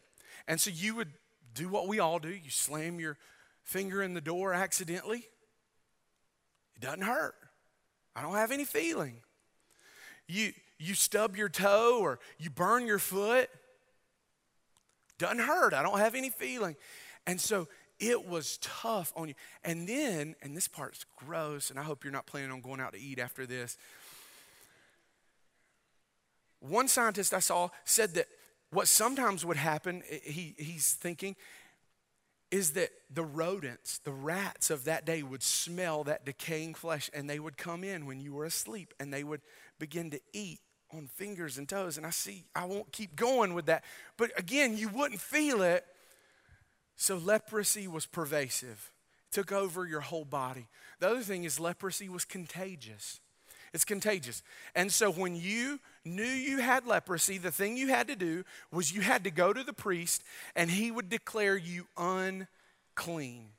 And 0.47 0.59
so 0.61 0.71
you 0.71 0.95
would 0.95 1.11
do 1.53 1.67
what 1.67 1.87
we 1.87 1.99
all 1.99 2.19
do 2.19 2.29
you 2.29 2.49
slam 2.49 2.99
your 2.99 3.17
finger 3.63 4.01
in 4.01 4.13
the 4.13 4.21
door 4.21 4.53
accidentally. 4.53 5.27
It 6.75 6.81
doesn't 6.81 7.01
hurt. 7.01 7.35
I 8.15 8.21
don't 8.21 8.35
have 8.35 8.51
any 8.51 8.65
feeling. 8.65 9.17
You, 10.27 10.53
you 10.79 10.93
stub 10.93 11.35
your 11.35 11.49
toe 11.49 11.99
or 12.01 12.19
you 12.37 12.49
burn 12.49 12.87
your 12.87 12.99
foot. 12.99 13.49
Doesn't 15.17 15.39
hurt. 15.39 15.73
I 15.73 15.83
don't 15.83 15.99
have 15.99 16.15
any 16.15 16.29
feeling. 16.29 16.75
And 17.25 17.41
so 17.41 17.67
it 17.99 18.27
was 18.27 18.57
tough 18.61 19.11
on 19.15 19.29
you. 19.29 19.33
And 19.63 19.87
then, 19.87 20.35
and 20.41 20.55
this 20.55 20.67
part's 20.67 21.05
gross, 21.15 21.69
and 21.69 21.79
I 21.79 21.83
hope 21.83 22.03
you're 22.03 22.13
not 22.13 22.25
planning 22.25 22.51
on 22.51 22.61
going 22.61 22.79
out 22.79 22.93
to 22.93 22.99
eat 22.99 23.19
after 23.19 23.45
this. 23.45 23.77
One 26.59 26.87
scientist 26.87 27.33
I 27.33 27.39
saw 27.39 27.69
said 27.85 28.13
that 28.15 28.27
what 28.71 28.87
sometimes 28.87 29.45
would 29.45 29.57
happen, 29.57 30.03
he, 30.23 30.55
he's 30.57 30.93
thinking, 30.93 31.35
is 32.49 32.71
that 32.71 32.89
the 33.13 33.23
rodents, 33.23 33.99
the 33.99 34.11
rats 34.11 34.69
of 34.69 34.85
that 34.85 35.05
day 35.05 35.21
would 35.21 35.43
smell 35.43 36.03
that 36.05 36.25
decaying 36.25 36.73
flesh 36.73 37.09
and 37.13 37.29
they 37.29 37.39
would 37.39 37.57
come 37.57 37.83
in 37.83 38.05
when 38.05 38.19
you 38.19 38.33
were 38.33 38.45
asleep 38.45 38.93
and 38.99 39.13
they 39.13 39.23
would 39.23 39.41
begin 39.79 40.09
to 40.11 40.19
eat 40.33 40.59
on 40.95 41.07
fingers 41.07 41.57
and 41.57 41.67
toes. 41.67 41.97
And 41.97 42.05
I 42.05 42.11
see, 42.11 42.45
I 42.55 42.65
won't 42.65 42.91
keep 42.91 43.15
going 43.15 43.53
with 43.53 43.65
that. 43.65 43.83
But 44.17 44.31
again, 44.37 44.77
you 44.77 44.89
wouldn't 44.89 45.21
feel 45.21 45.61
it 45.61 45.85
so 46.97 47.17
leprosy 47.17 47.87
was 47.87 48.07
pervasive, 48.07 48.91
it 49.29 49.33
took 49.33 49.51
over 49.51 49.85
your 49.85 50.01
whole 50.01 50.25
body. 50.25 50.67
The 50.99 51.09
other 51.09 51.21
thing 51.21 51.43
is, 51.43 51.59
leprosy 51.59 52.09
was 52.09 52.25
contagious. 52.25 53.19
It's 53.73 53.85
contagious. 53.85 54.41
And 54.73 54.91
so 54.91 55.11
when 55.11 55.35
you 55.35 55.79
knew 56.03 56.23
you 56.23 56.59
had 56.59 56.87
leprosy, 56.87 57.37
the 57.37 57.51
thing 57.51 57.77
you 57.77 57.89
had 57.89 58.07
to 58.07 58.15
do 58.15 58.43
was 58.71 58.91
you 58.91 59.01
had 59.01 59.25
to 59.25 59.31
go 59.31 59.53
to 59.53 59.63
the 59.63 59.73
priest 59.73 60.23
and 60.55 60.71
he 60.71 60.89
would 60.89 61.09
declare 61.09 61.55
you 61.55 61.85
unclean. 61.97 63.49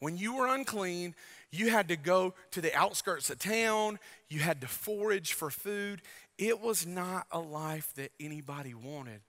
When 0.00 0.16
you 0.16 0.36
were 0.36 0.46
unclean, 0.46 1.14
you 1.50 1.70
had 1.70 1.88
to 1.88 1.96
go 1.96 2.34
to 2.52 2.60
the 2.60 2.74
outskirts 2.74 3.30
of 3.30 3.38
town, 3.38 3.98
you 4.28 4.40
had 4.40 4.60
to 4.60 4.68
forage 4.68 5.32
for 5.32 5.50
food. 5.50 6.02
It 6.36 6.60
was 6.60 6.86
not 6.86 7.26
a 7.32 7.40
life 7.40 7.92
that 7.96 8.12
anybody 8.20 8.74
wanted. 8.74 9.20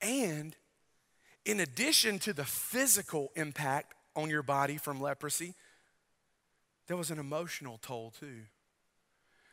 And 0.00 0.56
in 1.44 1.60
addition 1.60 2.18
to 2.20 2.32
the 2.32 2.44
physical 2.44 3.30
impact 3.36 3.94
on 4.16 4.30
your 4.30 4.42
body 4.42 4.78
from 4.78 5.00
leprosy, 5.00 5.54
there 6.86 6.96
was 6.96 7.10
an 7.10 7.18
emotional 7.18 7.78
toll 7.82 8.12
too. 8.18 8.42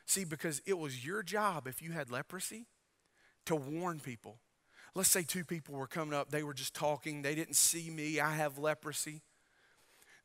See, 0.06 0.24
because 0.24 0.62
it 0.66 0.78
was 0.78 1.04
your 1.04 1.22
job 1.22 1.66
if 1.66 1.82
you 1.82 1.92
had 1.92 2.10
leprosy 2.10 2.66
to 3.44 3.56
warn 3.56 4.00
people. 4.00 4.38
Let's 4.94 5.10
say 5.10 5.22
two 5.22 5.44
people 5.44 5.74
were 5.74 5.86
coming 5.86 6.14
up, 6.14 6.30
they 6.30 6.42
were 6.42 6.54
just 6.54 6.74
talking, 6.74 7.20
they 7.20 7.34
didn't 7.34 7.56
see 7.56 7.90
me, 7.90 8.18
I 8.18 8.34
have 8.34 8.56
leprosy. 8.56 9.20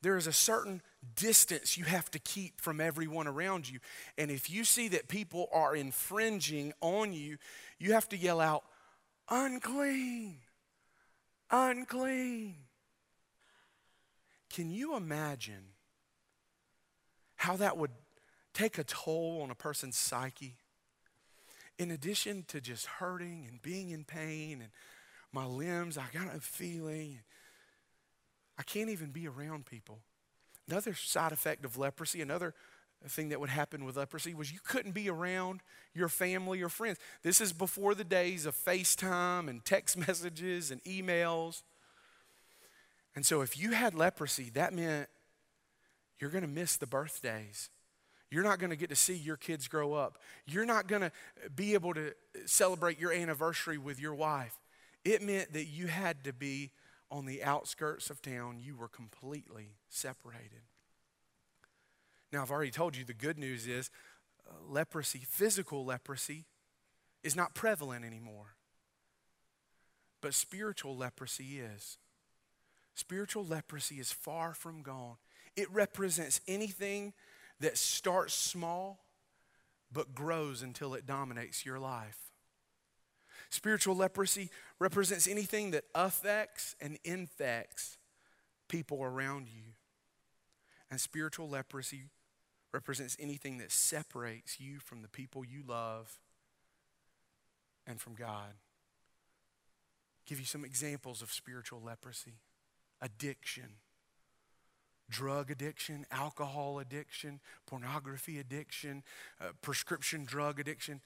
There 0.01 0.17
is 0.17 0.27
a 0.27 0.33
certain 0.33 0.81
distance 1.15 1.77
you 1.77 1.85
have 1.85 2.09
to 2.11 2.19
keep 2.19 2.59
from 2.59 2.81
everyone 2.81 3.27
around 3.27 3.69
you. 3.69 3.79
And 4.17 4.31
if 4.31 4.49
you 4.49 4.63
see 4.63 4.87
that 4.89 5.07
people 5.07 5.47
are 5.53 5.75
infringing 5.75 6.73
on 6.81 7.13
you, 7.13 7.37
you 7.79 7.93
have 7.93 8.09
to 8.09 8.17
yell 8.17 8.41
out, 8.41 8.63
unclean 9.29 10.39
unclean. 11.51 12.55
Can 14.49 14.71
you 14.71 14.95
imagine 14.95 15.73
how 17.35 17.55
that 17.57 17.77
would 17.77 17.91
take 18.53 18.77
a 18.77 18.83
toll 18.83 19.41
on 19.43 19.51
a 19.51 19.55
person's 19.55 19.97
psyche? 19.97 20.57
In 21.77 21.91
addition 21.91 22.45
to 22.47 22.61
just 22.61 22.85
hurting 22.85 23.45
and 23.49 23.61
being 23.61 23.89
in 23.89 24.03
pain 24.03 24.61
and 24.61 24.71
my 25.31 25.45
limbs, 25.45 25.97
I 25.97 26.05
got 26.13 26.35
a 26.35 26.39
feeling. 26.39 27.19
I 28.61 28.63
can't 28.63 28.91
even 28.91 29.09
be 29.09 29.27
around 29.27 29.65
people. 29.65 30.01
Another 30.69 30.93
side 30.93 31.31
effect 31.31 31.65
of 31.65 31.79
leprosy, 31.79 32.21
another 32.21 32.53
thing 33.07 33.29
that 33.29 33.39
would 33.39 33.49
happen 33.49 33.85
with 33.85 33.97
leprosy 33.97 34.35
was 34.35 34.51
you 34.51 34.59
couldn't 34.63 34.91
be 34.91 35.09
around 35.09 35.61
your 35.95 36.07
family 36.07 36.61
or 36.61 36.69
friends. 36.69 36.99
This 37.23 37.41
is 37.41 37.53
before 37.53 37.95
the 37.95 38.03
days 38.03 38.45
of 38.45 38.55
FaceTime 38.55 39.49
and 39.49 39.65
text 39.65 39.97
messages 40.07 40.69
and 40.69 40.83
emails. 40.83 41.63
And 43.15 43.25
so 43.25 43.41
if 43.41 43.57
you 43.57 43.71
had 43.71 43.95
leprosy, 43.95 44.51
that 44.51 44.75
meant 44.75 45.09
you're 46.19 46.29
going 46.29 46.43
to 46.43 46.47
miss 46.47 46.77
the 46.77 46.85
birthdays. 46.85 47.71
You're 48.29 48.43
not 48.43 48.59
going 48.59 48.69
to 48.69 48.75
get 48.75 48.91
to 48.91 48.95
see 48.95 49.15
your 49.15 49.37
kids 49.37 49.67
grow 49.67 49.93
up. 49.93 50.19
You're 50.45 50.67
not 50.67 50.85
going 50.85 51.01
to 51.01 51.11
be 51.55 51.73
able 51.73 51.95
to 51.95 52.13
celebrate 52.45 52.99
your 52.99 53.11
anniversary 53.11 53.79
with 53.79 53.99
your 53.99 54.13
wife. 54.13 54.59
It 55.03 55.23
meant 55.23 55.53
that 55.53 55.65
you 55.65 55.87
had 55.87 56.23
to 56.25 56.31
be 56.31 56.69
on 57.11 57.25
the 57.25 57.43
outskirts 57.43 58.09
of 58.09 58.21
town, 58.21 58.57
you 58.59 58.75
were 58.75 58.87
completely 58.87 59.75
separated. 59.89 60.63
Now, 62.31 62.41
I've 62.41 62.51
already 62.51 62.71
told 62.71 62.95
you 62.95 63.03
the 63.03 63.13
good 63.13 63.37
news 63.37 63.67
is 63.67 63.91
uh, 64.49 64.53
leprosy, 64.67 65.21
physical 65.27 65.83
leprosy, 65.83 66.45
is 67.23 67.35
not 67.35 67.53
prevalent 67.53 68.05
anymore. 68.05 68.55
But 70.21 70.33
spiritual 70.33 70.95
leprosy 70.95 71.59
is. 71.59 71.97
Spiritual 72.93 73.45
leprosy 73.45 73.99
is 73.99 74.11
far 74.11 74.53
from 74.53 74.81
gone. 74.81 75.17
It 75.57 75.69
represents 75.71 76.39
anything 76.47 77.13
that 77.59 77.77
starts 77.77 78.33
small 78.33 79.03
but 79.91 80.15
grows 80.15 80.61
until 80.61 80.93
it 80.93 81.05
dominates 81.05 81.65
your 81.65 81.79
life. 81.79 82.30
Spiritual 83.51 83.97
leprosy 83.97 84.49
represents 84.79 85.27
anything 85.27 85.71
that 85.71 85.83
affects 85.93 86.73
and 86.79 86.97
infects 87.03 87.97
people 88.69 89.03
around 89.03 89.49
you. 89.49 89.73
And 90.89 90.99
spiritual 91.01 91.49
leprosy 91.49 92.05
represents 92.73 93.17
anything 93.19 93.57
that 93.57 93.69
separates 93.69 94.61
you 94.61 94.79
from 94.79 95.01
the 95.01 95.09
people 95.09 95.43
you 95.43 95.63
love 95.67 96.17
and 97.85 97.99
from 97.99 98.15
God. 98.15 98.53
Give 100.25 100.39
you 100.39 100.45
some 100.45 100.63
examples 100.63 101.21
of 101.21 101.29
spiritual 101.33 101.81
leprosy 101.81 102.39
addiction, 103.01 103.79
drug 105.09 105.51
addiction, 105.51 106.05
alcohol 106.09 106.79
addiction, 106.79 107.41
pornography 107.67 108.39
addiction, 108.39 109.03
uh, 109.41 109.47
prescription 109.61 110.23
drug 110.23 110.57
addiction. 110.57 111.01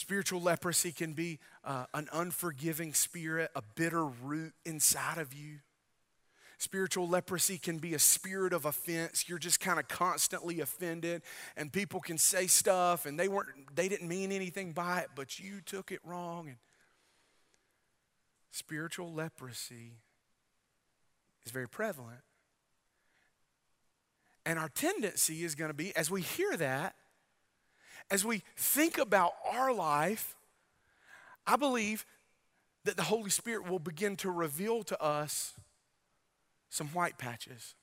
Spiritual 0.00 0.40
leprosy 0.40 0.92
can 0.92 1.12
be 1.12 1.38
uh, 1.62 1.84
an 1.92 2.08
unforgiving 2.10 2.94
spirit, 2.94 3.50
a 3.54 3.60
bitter 3.74 4.06
root 4.06 4.54
inside 4.64 5.18
of 5.18 5.34
you. 5.34 5.58
Spiritual 6.56 7.06
leprosy 7.06 7.58
can 7.58 7.76
be 7.76 7.92
a 7.92 7.98
spirit 7.98 8.54
of 8.54 8.64
offense. 8.64 9.28
You're 9.28 9.38
just 9.38 9.60
kind 9.60 9.78
of 9.78 9.88
constantly 9.88 10.60
offended, 10.60 11.20
and 11.54 11.70
people 11.70 12.00
can 12.00 12.16
say 12.16 12.46
stuff, 12.46 13.04
and 13.04 13.20
they 13.20 13.28
weren't, 13.28 13.50
they 13.74 13.90
didn't 13.90 14.08
mean 14.08 14.32
anything 14.32 14.72
by 14.72 15.00
it, 15.00 15.08
but 15.14 15.38
you 15.38 15.60
took 15.60 15.92
it 15.92 16.00
wrong. 16.02 16.48
And 16.48 16.56
spiritual 18.52 19.12
leprosy 19.12 19.98
is 21.44 21.52
very 21.52 21.68
prevalent. 21.68 22.22
And 24.46 24.58
our 24.58 24.70
tendency 24.70 25.44
is 25.44 25.54
going 25.54 25.68
to 25.68 25.74
be, 25.74 25.94
as 25.94 26.10
we 26.10 26.22
hear 26.22 26.56
that, 26.56 26.94
as 28.10 28.24
we 28.24 28.42
think 28.56 28.98
about 28.98 29.32
our 29.50 29.72
life, 29.72 30.36
I 31.46 31.56
believe 31.56 32.04
that 32.84 32.96
the 32.96 33.02
Holy 33.04 33.30
Spirit 33.30 33.68
will 33.68 33.78
begin 33.78 34.16
to 34.16 34.30
reveal 34.30 34.82
to 34.84 35.00
us 35.02 35.54
some 36.68 36.88
white 36.88 37.18
patches. 37.18 37.74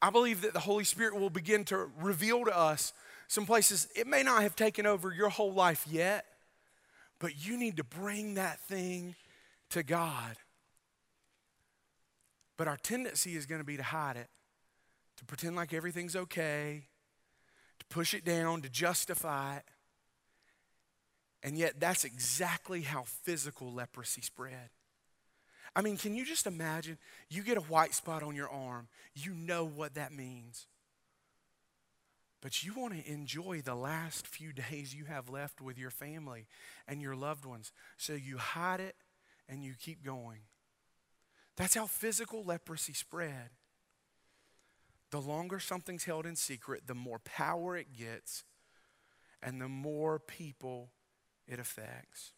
I 0.00 0.10
believe 0.10 0.40
that 0.42 0.54
the 0.54 0.60
Holy 0.60 0.84
Spirit 0.84 1.14
will 1.14 1.30
begin 1.30 1.64
to 1.66 1.90
reveal 2.00 2.44
to 2.44 2.56
us 2.56 2.92
some 3.28 3.46
places 3.46 3.88
it 3.94 4.06
may 4.06 4.22
not 4.22 4.42
have 4.42 4.56
taken 4.56 4.86
over 4.86 5.12
your 5.12 5.28
whole 5.28 5.52
life 5.52 5.86
yet, 5.88 6.24
but 7.18 7.46
you 7.46 7.56
need 7.56 7.76
to 7.76 7.84
bring 7.84 8.34
that 8.34 8.60
thing 8.60 9.14
to 9.70 9.82
God. 9.82 10.36
But 12.56 12.68
our 12.68 12.76
tendency 12.76 13.36
is 13.36 13.46
going 13.46 13.60
to 13.60 13.64
be 13.64 13.76
to 13.76 13.82
hide 13.82 14.16
it, 14.16 14.28
to 15.18 15.24
pretend 15.24 15.56
like 15.56 15.72
everything's 15.72 16.16
okay, 16.16 16.84
to 17.82 17.94
push 17.94 18.14
it 18.14 18.24
down, 18.24 18.62
to 18.62 18.68
justify 18.68 19.56
it. 19.56 19.64
And 21.42 21.58
yet, 21.58 21.80
that's 21.80 22.04
exactly 22.04 22.82
how 22.82 23.02
physical 23.02 23.72
leprosy 23.72 24.22
spread. 24.22 24.70
I 25.74 25.82
mean, 25.82 25.96
can 25.96 26.14
you 26.14 26.24
just 26.24 26.46
imagine? 26.46 26.98
You 27.28 27.42
get 27.42 27.56
a 27.56 27.62
white 27.62 27.94
spot 27.94 28.22
on 28.22 28.36
your 28.36 28.48
arm, 28.48 28.88
you 29.14 29.34
know 29.34 29.64
what 29.64 29.94
that 29.94 30.12
means. 30.12 30.66
But 32.40 32.64
you 32.64 32.74
want 32.74 32.92
to 32.94 33.10
enjoy 33.10 33.62
the 33.62 33.74
last 33.74 34.26
few 34.26 34.52
days 34.70 34.94
you 34.94 35.06
have 35.06 35.28
left 35.28 35.60
with 35.60 35.78
your 35.78 35.90
family 35.90 36.46
and 36.86 37.00
your 37.00 37.16
loved 37.16 37.44
ones. 37.44 37.72
So 37.96 38.12
you 38.12 38.38
hide 38.38 38.80
it 38.80 38.96
and 39.48 39.64
you 39.64 39.74
keep 39.80 40.04
going. 40.04 40.40
That's 41.56 41.74
how 41.74 41.86
physical 41.86 42.44
leprosy 42.44 42.92
spread. 42.92 43.50
The 45.12 45.20
longer 45.20 45.60
something's 45.60 46.04
held 46.04 46.24
in 46.24 46.36
secret, 46.36 46.86
the 46.86 46.94
more 46.94 47.18
power 47.18 47.76
it 47.76 47.92
gets 47.96 48.44
and 49.42 49.60
the 49.60 49.68
more 49.68 50.18
people 50.18 50.88
it 51.46 51.58
affects. 51.58 52.32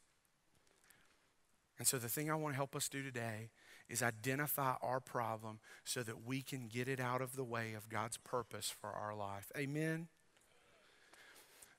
And 1.79 1.87
so, 1.87 1.99
the 1.99 2.09
thing 2.09 2.31
I 2.31 2.35
want 2.35 2.55
to 2.55 2.57
help 2.57 2.75
us 2.75 2.89
do 2.89 3.03
today 3.03 3.51
is 3.89 4.03
identify 4.03 4.75
our 4.83 4.99
problem 4.99 5.61
so 5.85 6.03
that 6.03 6.27
we 6.27 6.43
can 6.43 6.67
get 6.67 6.89
it 6.89 6.99
out 6.99 7.21
of 7.21 7.37
the 7.37 7.45
way 7.45 7.75
of 7.75 7.89
God's 7.89 8.17
purpose 8.17 8.75
for 8.81 8.91
our 8.91 9.15
life. 9.15 9.53
Amen. 9.57 10.09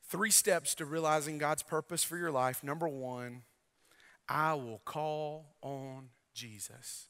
Three 0.02 0.32
steps 0.32 0.76
to 0.76 0.86
realizing 0.86 1.38
God's 1.38 1.64
purpose 1.64 2.06
for 2.06 2.18
your 2.18 2.32
life. 2.32 2.64
Number 2.64 2.88
one, 2.88 3.44
I 4.30 4.54
will 4.54 4.82
call 4.86 5.56
on 5.62 6.10
Jesus. 6.34 7.08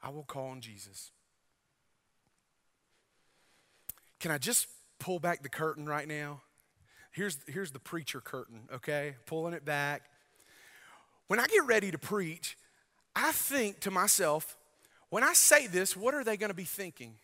I 0.00 0.10
will 0.10 0.24
call 0.24 0.48
on 0.48 0.60
Jesus. 0.60 1.10
Can 4.20 4.30
I 4.30 4.38
just 4.38 4.68
pull 4.98 5.18
back 5.18 5.42
the 5.42 5.48
curtain 5.48 5.86
right 5.86 6.06
now? 6.06 6.42
Here's, 7.10 7.38
here's 7.48 7.72
the 7.72 7.80
preacher 7.80 8.20
curtain, 8.20 8.68
okay? 8.72 9.16
Pulling 9.26 9.54
it 9.54 9.64
back. 9.64 10.02
When 11.26 11.40
I 11.40 11.46
get 11.46 11.66
ready 11.66 11.90
to 11.90 11.98
preach, 11.98 12.56
I 13.16 13.32
think 13.32 13.80
to 13.80 13.90
myself, 13.90 14.56
when 15.08 15.24
I 15.24 15.32
say 15.32 15.66
this, 15.66 15.96
what 15.96 16.14
are 16.14 16.22
they 16.22 16.36
going 16.36 16.50
to 16.50 16.54
be 16.54 16.64
thinking? 16.64 17.14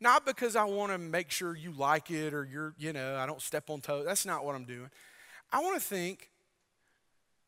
Not 0.00 0.26
because 0.26 0.56
I 0.56 0.64
want 0.64 0.92
to 0.92 0.98
make 0.98 1.30
sure 1.30 1.56
you 1.56 1.72
like 1.72 2.10
it 2.10 2.34
or 2.34 2.44
you're, 2.44 2.74
you 2.78 2.92
know, 2.92 3.16
I 3.16 3.26
don't 3.26 3.40
step 3.40 3.70
on 3.70 3.80
toes. 3.80 4.04
That's 4.04 4.26
not 4.26 4.44
what 4.44 4.54
I'm 4.54 4.64
doing. 4.64 4.90
I 5.52 5.60
want 5.60 5.80
to 5.80 5.86
think, 5.86 6.30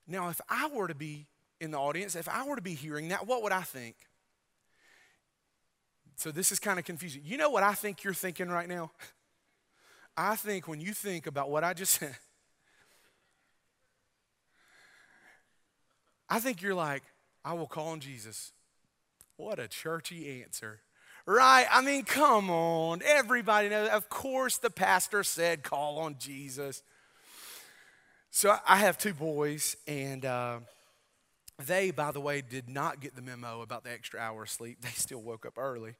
now, 0.06 0.28
if 0.28 0.40
I 0.48 0.68
were 0.68 0.88
to 0.88 0.94
be 0.94 1.26
in 1.60 1.70
the 1.70 1.78
audience, 1.78 2.16
if 2.16 2.28
I 2.28 2.44
were 2.44 2.56
to 2.56 2.62
be 2.62 2.74
hearing 2.74 3.08
that, 3.08 3.26
what 3.26 3.42
would 3.42 3.52
I 3.52 3.62
think? 3.62 3.96
So 6.20 6.30
this 6.30 6.52
is 6.52 6.58
kind 6.58 6.78
of 6.78 6.84
confusing. 6.84 7.22
You 7.24 7.38
know 7.38 7.48
what 7.48 7.62
I 7.62 7.72
think 7.72 8.04
you're 8.04 8.12
thinking 8.12 8.50
right 8.50 8.68
now? 8.68 8.90
I 10.18 10.36
think 10.36 10.68
when 10.68 10.78
you 10.78 10.92
think 10.92 11.26
about 11.26 11.50
what 11.50 11.64
I 11.64 11.72
just 11.72 11.94
said, 11.98 12.14
I 16.28 16.38
think 16.38 16.60
you're 16.60 16.74
like, 16.74 17.04
I 17.42 17.54
will 17.54 17.66
call 17.66 17.88
on 17.88 18.00
Jesus. 18.00 18.52
What 19.38 19.58
a 19.58 19.66
churchy 19.66 20.42
answer. 20.42 20.80
Right? 21.24 21.64
I 21.72 21.80
mean, 21.80 22.04
come 22.04 22.50
on. 22.50 23.00
Everybody 23.02 23.70
knows. 23.70 23.88
Of 23.88 24.10
course, 24.10 24.58
the 24.58 24.68
pastor 24.68 25.24
said, 25.24 25.62
call 25.62 26.00
on 26.00 26.16
Jesus. 26.18 26.82
So 28.30 28.58
I 28.68 28.76
have 28.76 28.98
two 28.98 29.14
boys, 29.14 29.74
and 29.86 30.26
uh, 30.26 30.58
they, 31.66 31.90
by 31.90 32.12
the 32.12 32.20
way, 32.20 32.42
did 32.42 32.68
not 32.68 33.00
get 33.00 33.16
the 33.16 33.22
memo 33.22 33.62
about 33.62 33.84
the 33.84 33.92
extra 33.92 34.20
hour 34.20 34.42
of 34.42 34.50
sleep. 34.50 34.80
They 34.80 34.90
still 34.90 35.20
woke 35.20 35.46
up 35.46 35.58
early. 35.58 35.94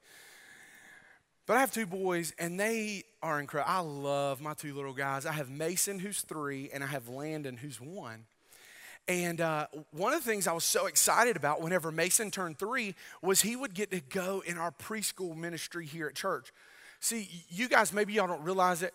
But 1.47 1.57
I 1.57 1.59
have 1.61 1.73
two 1.73 1.85
boys, 1.85 2.33
and 2.37 2.59
they 2.59 3.03
are 3.21 3.39
incredible. 3.39 3.73
I 3.73 3.79
love 3.79 4.41
my 4.41 4.53
two 4.53 4.73
little 4.73 4.93
guys. 4.93 5.25
I 5.25 5.33
have 5.33 5.49
Mason, 5.49 5.99
who's 5.99 6.21
three, 6.21 6.69
and 6.71 6.83
I 6.83 6.87
have 6.87 7.09
Landon, 7.09 7.57
who's 7.57 7.81
one. 7.81 8.25
And 9.07 9.41
uh, 9.41 9.67
one 9.91 10.13
of 10.13 10.23
the 10.23 10.29
things 10.29 10.47
I 10.47 10.53
was 10.53 10.63
so 10.63 10.85
excited 10.85 11.35
about 11.35 11.61
whenever 11.61 11.91
Mason 11.91 12.31
turned 12.31 12.59
three 12.59 12.95
was 13.21 13.41
he 13.41 13.55
would 13.55 13.73
get 13.73 13.91
to 13.91 13.99
go 13.99 14.43
in 14.45 14.57
our 14.57 14.71
preschool 14.71 15.35
ministry 15.35 15.85
here 15.85 16.07
at 16.07 16.15
church. 16.15 16.53
See, 16.99 17.27
you 17.49 17.67
guys, 17.67 17.91
maybe 17.91 18.13
y'all 18.13 18.27
don't 18.27 18.43
realize 18.43 18.83
it, 18.83 18.93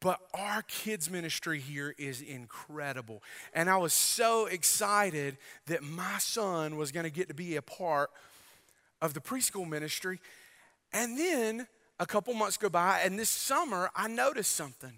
but 0.00 0.20
our 0.34 0.62
kids' 0.62 1.10
ministry 1.10 1.58
here 1.58 1.94
is 1.98 2.20
incredible. 2.20 3.22
And 3.54 3.70
I 3.70 3.76
was 3.76 3.92
so 3.92 4.46
excited 4.46 5.36
that 5.66 5.82
my 5.82 6.18
son 6.18 6.76
was 6.76 6.92
going 6.92 7.04
to 7.04 7.10
get 7.10 7.28
to 7.28 7.34
be 7.34 7.56
a 7.56 7.62
part 7.62 8.10
of 9.00 9.14
the 9.14 9.20
preschool 9.20 9.68
ministry. 9.68 10.20
And 10.92 11.18
then 11.18 11.66
a 11.98 12.06
couple 12.06 12.34
months 12.34 12.56
go 12.56 12.68
by, 12.68 13.00
and 13.04 13.18
this 13.18 13.30
summer 13.30 13.90
I 13.94 14.08
noticed 14.08 14.52
something. 14.52 14.92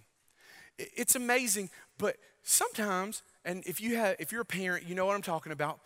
It's 0.78 1.16
amazing, 1.16 1.70
but 1.96 2.16
sometimes 2.42 3.22
and 3.44 3.64
if 3.66 3.80
you 3.80 3.96
have 3.96 4.16
if 4.18 4.30
you're 4.30 4.42
a 4.42 4.44
parent, 4.46 4.86
you 4.86 4.94
know 4.94 5.06
what 5.06 5.14
I'm 5.14 5.22
talking 5.22 5.52
about. 5.52 5.80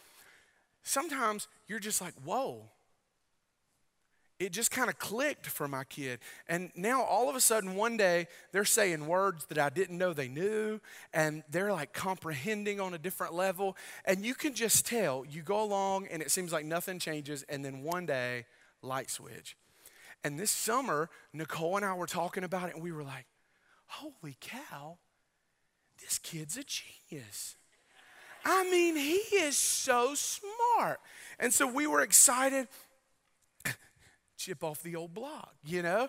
Sometimes 0.82 1.46
you're 1.68 1.78
just 1.78 2.00
like, 2.00 2.14
"Whoa." 2.24 2.68
It 4.46 4.52
just 4.52 4.70
kind 4.70 4.88
of 4.88 4.98
clicked 4.98 5.46
for 5.46 5.68
my 5.68 5.84
kid. 5.84 6.20
And 6.48 6.70
now 6.74 7.02
all 7.02 7.30
of 7.30 7.36
a 7.36 7.40
sudden 7.40 7.74
one 7.74 7.96
day 7.96 8.26
they're 8.52 8.64
saying 8.64 9.06
words 9.06 9.46
that 9.46 9.58
I 9.58 9.68
didn't 9.68 9.98
know 9.98 10.12
they 10.12 10.28
knew 10.28 10.80
and 11.12 11.42
they're 11.50 11.72
like 11.72 11.92
comprehending 11.92 12.80
on 12.80 12.94
a 12.94 12.98
different 12.98 13.34
level 13.34 13.76
and 14.04 14.24
you 14.24 14.34
can 14.34 14.54
just 14.54 14.86
tell. 14.86 15.24
You 15.24 15.42
go 15.42 15.62
along 15.62 16.08
and 16.08 16.22
it 16.22 16.30
seems 16.30 16.52
like 16.52 16.64
nothing 16.64 16.98
changes 16.98 17.44
and 17.48 17.64
then 17.64 17.82
one 17.82 18.06
day 18.06 18.46
light 18.82 19.10
switch. 19.10 19.56
And 20.24 20.38
this 20.38 20.50
summer, 20.50 21.10
Nicole 21.32 21.76
and 21.76 21.84
I 21.84 21.94
were 21.94 22.06
talking 22.06 22.44
about 22.44 22.68
it, 22.68 22.74
and 22.74 22.82
we 22.82 22.92
were 22.92 23.02
like, 23.02 23.26
holy 23.86 24.36
cow, 24.40 24.98
this 26.00 26.18
kid's 26.18 26.56
a 26.56 26.62
genius. 26.64 27.56
I 28.44 28.68
mean, 28.70 28.96
he 28.96 29.20
is 29.36 29.56
so 29.56 30.14
smart. 30.14 31.00
And 31.38 31.52
so 31.52 31.66
we 31.66 31.86
were 31.86 32.02
excited. 32.02 32.68
Chip 34.42 34.64
off 34.64 34.82
the 34.82 34.96
old 34.96 35.14
block, 35.14 35.54
you 35.64 35.82
know? 35.82 36.08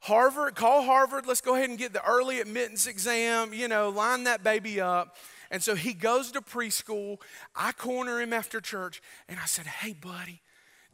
Harvard, 0.00 0.54
call 0.54 0.82
Harvard. 0.82 1.26
Let's 1.26 1.40
go 1.40 1.56
ahead 1.56 1.68
and 1.68 1.76
get 1.76 1.92
the 1.92 2.04
early 2.04 2.40
admittance 2.40 2.86
exam, 2.86 3.52
you 3.52 3.66
know, 3.66 3.88
line 3.88 4.24
that 4.24 4.44
baby 4.44 4.80
up. 4.80 5.16
And 5.50 5.60
so 5.60 5.74
he 5.74 5.92
goes 5.92 6.30
to 6.32 6.40
preschool. 6.40 7.20
I 7.56 7.72
corner 7.72 8.20
him 8.20 8.32
after 8.32 8.60
church 8.60 9.02
and 9.28 9.40
I 9.40 9.46
said, 9.46 9.66
Hey, 9.66 9.92
buddy, 9.92 10.40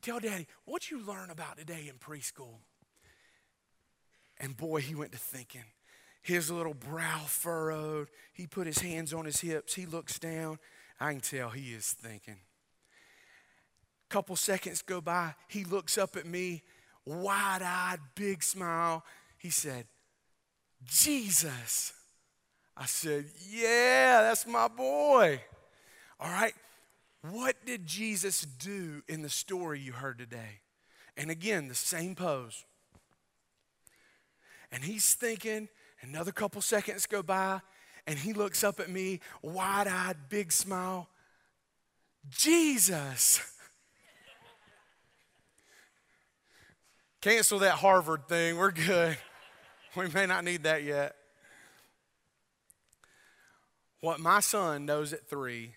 tell 0.01 0.20
daddy, 0.20 0.47
what'd 0.64 0.90
you 0.90 1.05
learn 1.05 1.29
about 1.29 1.59
today 1.59 1.90
in 1.90 1.97
preschool? 1.97 2.61
And 4.38 4.57
boy, 4.57 4.81
he 4.81 4.94
went 4.94 5.12
to 5.12 5.18
thinking. 5.18 5.64
His 6.23 6.51
little 6.51 6.73
brow 6.73 7.25
furrowed. 7.27 8.09
He 8.33 8.47
put 8.47 8.66
his 8.66 8.79
hands 8.79 9.12
on 9.12 9.27
his 9.27 9.42
hips. 9.42 9.75
He 9.75 9.85
looks 9.85 10.18
down. 10.18 10.59
I 10.99 11.12
can 11.12 11.20
tell 11.20 11.51
he 11.51 11.75
is 11.75 11.92
thinking. 11.92 12.38
Couple 14.09 14.37
seconds 14.37 14.83
go 14.83 15.01
by. 15.01 15.35
He 15.49 15.64
looks 15.64 15.99
up 15.99 16.17
at 16.17 16.27
me, 16.27 16.62
wide 17.05 17.62
eyed, 17.62 17.99
big 18.14 18.43
smile. 18.43 19.05
He 19.38 19.51
said, 19.51 19.87
Jesus. 20.85 21.93
I 22.77 22.87
said, 22.87 23.27
Yeah, 23.49 24.23
that's 24.23 24.47
my 24.47 24.69
boy. 24.69 25.40
All 26.21 26.31
right. 26.31 26.55
What 27.31 27.57
did 27.64 27.87
Jesus 27.87 28.43
do 28.43 29.03
in 29.09 29.23
the 29.23 29.31
story 29.31 29.81
you 29.81 29.93
heard 29.93 30.19
today? 30.19 30.61
And 31.17 31.31
again, 31.31 31.69
the 31.69 31.75
same 31.75 32.14
pose. 32.14 32.64
And 34.71 34.85
he's 34.85 35.14
thinking, 35.14 35.69
another 36.03 36.33
couple 36.33 36.61
seconds 36.61 37.07
go 37.07 37.23
by, 37.23 37.61
and 38.07 38.19
he 38.19 38.33
looks 38.33 38.64
up 38.64 38.81
at 38.81 38.90
me, 38.90 39.21
wide 39.40 39.87
eyed, 39.87 40.17
big 40.29 40.53
smile. 40.53 41.09
Jesus. 42.29 43.40
Cancel 47.25 47.61
that 47.61 47.77
Harvard 47.77 48.29
thing. 48.29 48.59
We're 48.59 48.71
good. 48.71 49.17
We 49.97 50.09
may 50.09 50.27
not 50.27 50.45
need 50.45 50.65
that 50.65 50.83
yet. 50.83 51.15
What 54.01 54.19
my 54.19 54.41
son 54.41 54.85
knows 54.85 55.13
at 55.13 55.31
three 55.31 55.77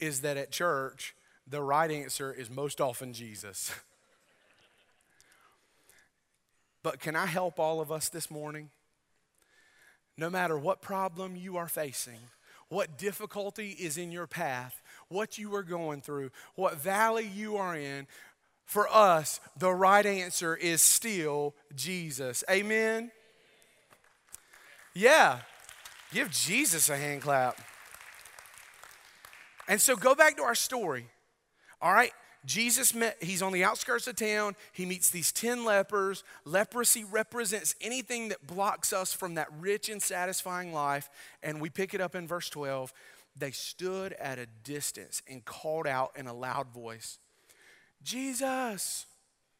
is 0.00 0.22
that 0.22 0.38
at 0.38 0.50
church, 0.50 1.14
the 1.46 1.60
right 1.60 1.90
answer 1.90 2.32
is 2.32 2.48
most 2.48 2.80
often 2.80 3.12
Jesus. 3.12 3.70
but 6.82 6.98
can 6.98 7.14
I 7.14 7.26
help 7.26 7.60
all 7.60 7.82
of 7.82 7.92
us 7.92 8.08
this 8.08 8.30
morning? 8.30 8.70
No 10.16 10.30
matter 10.30 10.58
what 10.58 10.80
problem 10.80 11.36
you 11.36 11.58
are 11.58 11.68
facing, 11.68 12.20
what 12.68 12.98
difficulty 12.98 13.70
is 13.70 13.96
in 13.96 14.12
your 14.12 14.26
path, 14.26 14.82
what 15.08 15.38
you 15.38 15.54
are 15.54 15.62
going 15.62 16.00
through, 16.00 16.30
what 16.54 16.76
valley 16.76 17.26
you 17.26 17.56
are 17.56 17.76
in, 17.76 18.06
for 18.68 18.86
us, 18.94 19.40
the 19.56 19.72
right 19.72 20.04
answer 20.04 20.54
is 20.54 20.82
still 20.82 21.54
Jesus. 21.74 22.44
Amen? 22.50 23.10
Yeah. 24.94 25.38
Give 26.12 26.30
Jesus 26.30 26.90
a 26.90 26.96
hand 26.98 27.22
clap. 27.22 27.58
And 29.68 29.80
so 29.80 29.96
go 29.96 30.14
back 30.14 30.36
to 30.36 30.42
our 30.42 30.54
story. 30.54 31.06
All 31.80 31.94
right, 31.94 32.12
Jesus 32.44 32.94
met, 32.94 33.16
he's 33.22 33.40
on 33.40 33.52
the 33.52 33.64
outskirts 33.64 34.06
of 34.06 34.16
town. 34.16 34.54
He 34.72 34.84
meets 34.84 35.08
these 35.08 35.32
10 35.32 35.64
lepers. 35.64 36.22
Leprosy 36.44 37.04
represents 37.04 37.74
anything 37.80 38.28
that 38.28 38.46
blocks 38.46 38.92
us 38.92 39.14
from 39.14 39.36
that 39.36 39.48
rich 39.58 39.88
and 39.88 40.02
satisfying 40.02 40.74
life. 40.74 41.08
And 41.42 41.58
we 41.58 41.70
pick 41.70 41.94
it 41.94 42.02
up 42.02 42.14
in 42.14 42.28
verse 42.28 42.50
12. 42.50 42.92
They 43.34 43.50
stood 43.50 44.12
at 44.12 44.38
a 44.38 44.46
distance 44.62 45.22
and 45.26 45.42
called 45.42 45.86
out 45.86 46.12
in 46.16 46.26
a 46.26 46.34
loud 46.34 46.68
voice 46.68 47.18
Jesus, 48.02 49.06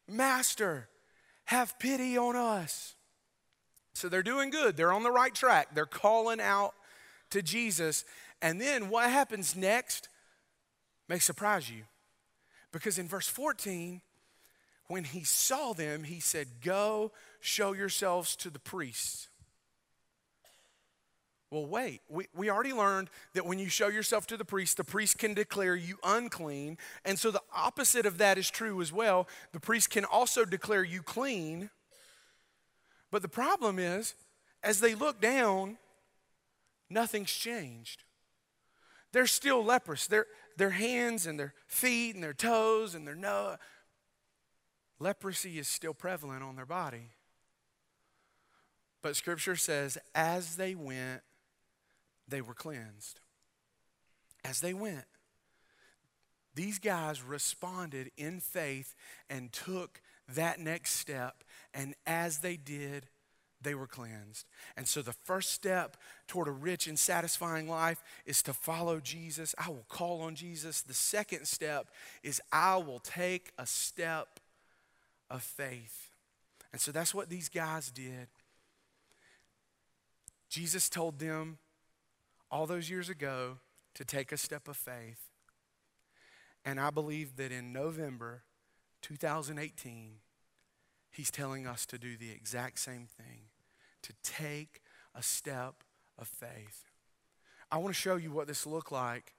Master, 0.07 0.87
have 1.45 1.77
pity 1.79 2.17
on 2.17 2.35
us. 2.35 2.95
So 3.93 4.09
they're 4.09 4.23
doing 4.23 4.49
good. 4.49 4.77
They're 4.77 4.93
on 4.93 5.03
the 5.03 5.11
right 5.11 5.33
track. 5.33 5.69
They're 5.73 5.85
calling 5.85 6.39
out 6.39 6.73
to 7.31 7.41
Jesus. 7.41 8.05
And 8.41 8.59
then 8.59 8.89
what 8.89 9.09
happens 9.09 9.55
next 9.55 10.09
may 11.07 11.19
surprise 11.19 11.69
you. 11.69 11.83
Because 12.71 12.97
in 12.97 13.07
verse 13.07 13.27
14, 13.27 14.01
when 14.87 15.03
he 15.03 15.23
saw 15.23 15.73
them, 15.73 16.03
he 16.03 16.19
said, 16.19 16.47
Go 16.63 17.11
show 17.39 17.73
yourselves 17.73 18.35
to 18.37 18.49
the 18.49 18.59
priests. 18.59 19.28
Well, 21.51 21.65
wait, 21.65 22.01
we, 22.07 22.27
we 22.35 22.49
already 22.51 22.73
learned 22.73 23.09
that 23.33 23.45
when 23.45 23.57
you 23.57 23.69
show 23.69 23.87
yourself 23.87 24.27
to 24.27 24.37
the 24.37 24.45
priest, 24.45 24.77
the 24.77 24.83
priest 24.83 25.17
can 25.17 25.33
declare 25.33 25.75
you 25.75 25.97
unclean. 26.03 26.77
And 27.05 27.17
so 27.17 27.31
the 27.31 27.41
opposite 27.55 28.05
of 28.05 28.19
that 28.19 28.37
is 28.37 28.51
true 28.51 28.81
as 28.81 28.93
well. 28.93 29.27
The 29.51 29.59
priest 29.59 29.89
can 29.89 30.05
also 30.05 30.45
declare 30.45 30.83
you 30.83 31.01
clean 31.01 31.71
but 33.11 33.21
the 33.21 33.29
problem 33.29 33.79
is, 33.79 34.15
as 34.63 34.79
they 34.79 34.95
look 34.95 35.19
down, 35.21 35.77
nothing's 36.89 37.31
changed. 37.31 38.03
They're 39.11 39.27
still 39.27 39.63
leprous. 39.63 40.07
Their, 40.07 40.27
their 40.57 40.69
hands 40.69 41.25
and 41.25 41.39
their 41.39 41.53
feet 41.67 42.15
and 42.15 42.23
their 42.23 42.33
toes 42.33 42.93
and 42.93 43.07
their 43.07 43.15
nose, 43.15 43.57
leprosy 44.99 45.57
is 45.57 45.67
still 45.67 45.93
prevalent 45.93 46.43
on 46.43 46.55
their 46.55 46.65
body. 46.65 47.11
But 49.01 49.15
scripture 49.15 49.55
says, 49.55 49.97
as 50.13 50.57
they 50.57 50.75
went, 50.75 51.21
they 52.29 52.41
were 52.41 52.53
cleansed. 52.53 53.19
As 54.43 54.61
they 54.61 54.73
went, 54.73 55.05
these 56.55 56.79
guys 56.79 57.21
responded 57.21 58.11
in 58.17 58.39
faith 58.39 58.95
and 59.29 59.51
took 59.51 60.01
that 60.35 60.59
next 60.59 60.93
step 60.93 61.43
and 61.73 61.95
as 62.05 62.39
they 62.39 62.57
did, 62.57 63.07
they 63.61 63.75
were 63.75 63.87
cleansed. 63.87 64.45
And 64.77 64.87
so 64.87 65.01
the 65.01 65.13
first 65.13 65.51
step 65.51 65.97
toward 66.27 66.47
a 66.47 66.51
rich 66.51 66.87
and 66.87 66.97
satisfying 66.97 67.67
life 67.67 68.01
is 68.25 68.41
to 68.43 68.53
follow 68.53 68.99
Jesus. 68.99 69.53
I 69.57 69.69
will 69.69 69.85
call 69.89 70.21
on 70.21 70.35
Jesus. 70.35 70.81
The 70.81 70.93
second 70.93 71.45
step 71.45 71.89
is 72.23 72.41
I 72.51 72.77
will 72.77 72.99
take 72.99 73.51
a 73.57 73.65
step 73.65 74.39
of 75.29 75.43
faith. 75.43 76.09
And 76.71 76.79
so 76.79 76.91
that's 76.91 77.13
what 77.13 77.29
these 77.29 77.49
guys 77.49 77.91
did. 77.91 78.27
Jesus 80.49 80.89
told 80.89 81.19
them 81.19 81.57
all 82.51 82.65
those 82.65 82.89
years 82.89 83.09
ago 83.09 83.57
to 83.95 84.05
take 84.05 84.31
a 84.31 84.37
step 84.37 84.67
of 84.67 84.77
faith. 84.77 85.29
And 86.65 86.79
I 86.79 86.89
believe 86.89 87.35
that 87.37 87.51
in 87.51 87.71
November 87.71 88.43
2018, 89.01 90.19
He's 91.11 91.31
telling 91.31 91.67
us 91.67 91.85
to 91.87 91.97
do 91.97 92.15
the 92.17 92.31
exact 92.31 92.79
same 92.79 93.07
thing 93.17 93.49
to 94.03 94.13
take 94.23 94.81
a 95.15 95.23
step 95.23 95.83
of 96.17 96.27
faith. 96.27 96.85
I 97.71 97.77
want 97.77 97.89
to 97.89 97.99
show 97.99 98.15
you 98.15 98.31
what 98.31 98.47
this 98.47 98.65
looked 98.65 98.91
like 98.91 99.33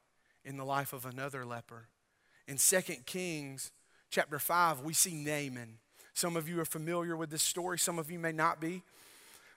in 0.44 0.56
the 0.56 0.64
life 0.64 0.92
of 0.92 1.06
another 1.06 1.44
leper. 1.44 1.88
In 2.46 2.56
2 2.56 2.80
Kings 3.06 3.72
chapter 4.10 4.38
5, 4.38 4.80
we 4.80 4.92
see 4.92 5.14
Naaman. 5.14 5.78
Some 6.12 6.36
of 6.36 6.48
you 6.48 6.60
are 6.60 6.64
familiar 6.64 7.16
with 7.16 7.30
this 7.30 7.42
story, 7.42 7.78
some 7.78 7.98
of 7.98 8.10
you 8.10 8.18
may 8.18 8.32
not 8.32 8.60
be. 8.60 8.82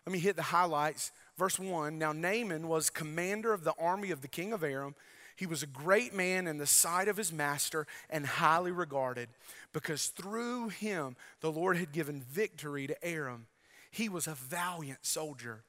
Let 0.06 0.14
me 0.14 0.20
hit 0.20 0.36
the 0.36 0.44
highlights. 0.44 1.12
Verse 1.38 1.60
1 1.60 1.98
Now 1.98 2.12
Naaman 2.12 2.68
was 2.68 2.90
commander 2.90 3.54
of 3.54 3.64
the 3.64 3.74
army 3.80 4.12
of 4.12 4.22
the 4.22 4.28
king 4.28 4.54
of 4.54 4.64
Aram. 4.64 4.96
He 5.36 5.46
was 5.48 5.64
a 5.64 5.68
great 5.68 6.14
man 6.14 6.46
in 6.46 6.60
the 6.60 6.68
sight 6.68 7.08
of 7.08 7.18
his 7.18 7.34
master 7.34 7.88
and 8.10 8.26
highly 8.26 8.72
regarded 8.72 9.30
because 9.74 10.08
through 10.08 10.70
him 10.70 11.16
the 11.42 11.52
Lord 11.52 11.78
had 11.78 11.92
given 11.92 12.22
victory 12.22 12.86
to 12.88 13.06
Aram. 13.06 13.48
He 13.90 14.10
was 14.10 14.28
a 14.28 14.36
valiant 14.36 15.06
soldier. 15.06 15.64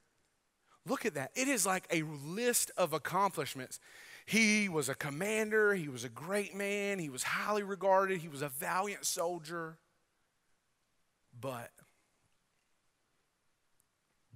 Look 0.87 1.07
at 1.07 1.15
that. 1.15 1.31
It 1.35 1.49
is 1.49 1.65
like 1.65 1.87
a 1.91 2.03
list 2.03 2.71
of 2.77 2.93
accomplishments. 2.93 3.81
He 4.27 4.69
was 4.69 4.89
a 4.89 4.95
commander, 4.95 5.75
he 5.75 5.89
was 5.89 6.05
a 6.05 6.09
great 6.09 6.55
man, 6.55 6.99
he 6.99 7.11
was 7.11 7.23
highly 7.23 7.63
regarded, 7.63 8.21
he 8.21 8.29
was 8.29 8.43
a 8.43 8.49
valiant 8.49 9.05
soldier. 9.05 9.77
But, 11.39 11.71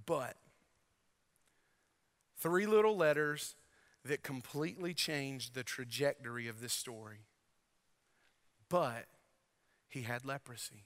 but, 0.05 0.35
three 2.39 2.65
little 2.65 2.95
letters 2.95 3.55
that 4.05 4.23
completely 4.23 4.93
changed 4.93 5.53
the 5.53 5.63
trajectory 5.63 6.47
of 6.47 6.61
this 6.61 6.73
story. 6.73 7.19
But 8.69 9.05
he 9.87 10.03
had 10.03 10.25
leprosy. 10.25 10.85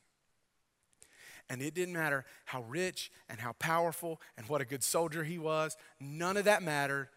And 1.49 1.61
it 1.61 1.73
didn't 1.73 1.93
matter 1.93 2.25
how 2.45 2.63
rich 2.63 3.11
and 3.29 3.39
how 3.39 3.53
powerful 3.53 4.21
and 4.37 4.47
what 4.47 4.61
a 4.61 4.65
good 4.65 4.83
soldier 4.83 5.23
he 5.23 5.37
was, 5.37 5.75
none 5.99 6.37
of 6.37 6.45
that 6.45 6.63
mattered 6.63 7.09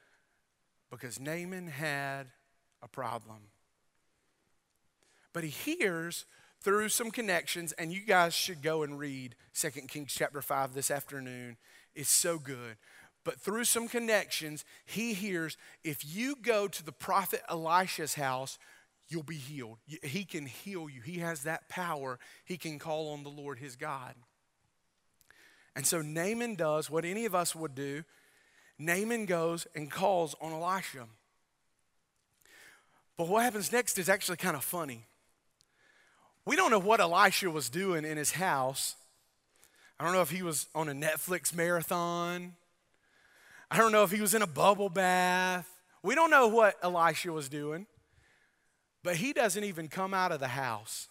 because 0.90 1.20
Naaman 1.20 1.68
had 1.68 2.26
a 2.82 2.88
problem. 2.88 3.50
But 5.32 5.44
he 5.44 5.50
hears 5.50 6.24
through 6.60 6.88
some 6.88 7.10
connections, 7.10 7.72
and 7.72 7.92
you 7.92 8.00
guys 8.00 8.34
should 8.34 8.62
go 8.62 8.82
and 8.82 8.98
read 8.98 9.36
2 9.54 9.70
Kings 9.88 10.12
chapter 10.12 10.42
5 10.42 10.74
this 10.74 10.90
afternoon. 10.90 11.56
It's 11.94 12.10
so 12.10 12.38
good. 12.38 12.76
But 13.26 13.40
through 13.40 13.64
some 13.64 13.88
connections, 13.88 14.64
he 14.84 15.12
hears 15.12 15.56
if 15.82 16.04
you 16.06 16.36
go 16.40 16.68
to 16.68 16.84
the 16.84 16.92
prophet 16.92 17.42
Elisha's 17.50 18.14
house, 18.14 18.56
you'll 19.08 19.24
be 19.24 19.34
healed. 19.34 19.78
He 20.04 20.24
can 20.24 20.46
heal 20.46 20.88
you, 20.88 21.00
he 21.00 21.18
has 21.18 21.42
that 21.42 21.68
power. 21.68 22.20
He 22.44 22.56
can 22.56 22.78
call 22.78 23.12
on 23.12 23.24
the 23.24 23.28
Lord 23.28 23.58
his 23.58 23.74
God. 23.74 24.14
And 25.74 25.84
so 25.84 26.00
Naaman 26.00 26.54
does 26.54 26.88
what 26.88 27.04
any 27.04 27.24
of 27.24 27.34
us 27.34 27.52
would 27.52 27.74
do. 27.74 28.04
Naaman 28.78 29.26
goes 29.26 29.66
and 29.74 29.90
calls 29.90 30.36
on 30.40 30.52
Elisha. 30.52 31.06
But 33.18 33.26
what 33.26 33.42
happens 33.42 33.72
next 33.72 33.98
is 33.98 34.08
actually 34.08 34.36
kind 34.36 34.56
of 34.56 34.62
funny. 34.62 35.04
We 36.44 36.54
don't 36.54 36.70
know 36.70 36.78
what 36.78 37.00
Elisha 37.00 37.50
was 37.50 37.68
doing 37.70 38.04
in 38.04 38.18
his 38.18 38.32
house. 38.32 38.94
I 39.98 40.04
don't 40.04 40.12
know 40.12 40.22
if 40.22 40.30
he 40.30 40.44
was 40.44 40.68
on 40.76 40.88
a 40.88 40.92
Netflix 40.92 41.52
marathon. 41.52 42.52
I 43.70 43.78
don't 43.78 43.92
know 43.92 44.04
if 44.04 44.10
he 44.10 44.20
was 44.20 44.34
in 44.34 44.42
a 44.42 44.46
bubble 44.46 44.88
bath. 44.88 45.68
We 46.02 46.14
don't 46.14 46.30
know 46.30 46.46
what 46.48 46.76
Elisha 46.82 47.32
was 47.32 47.48
doing. 47.48 47.86
But 49.02 49.16
he 49.16 49.32
doesn't 49.32 49.64
even 49.64 49.88
come 49.88 50.14
out 50.14 50.32
of 50.32 50.40
the 50.40 50.48
house. 50.48 51.08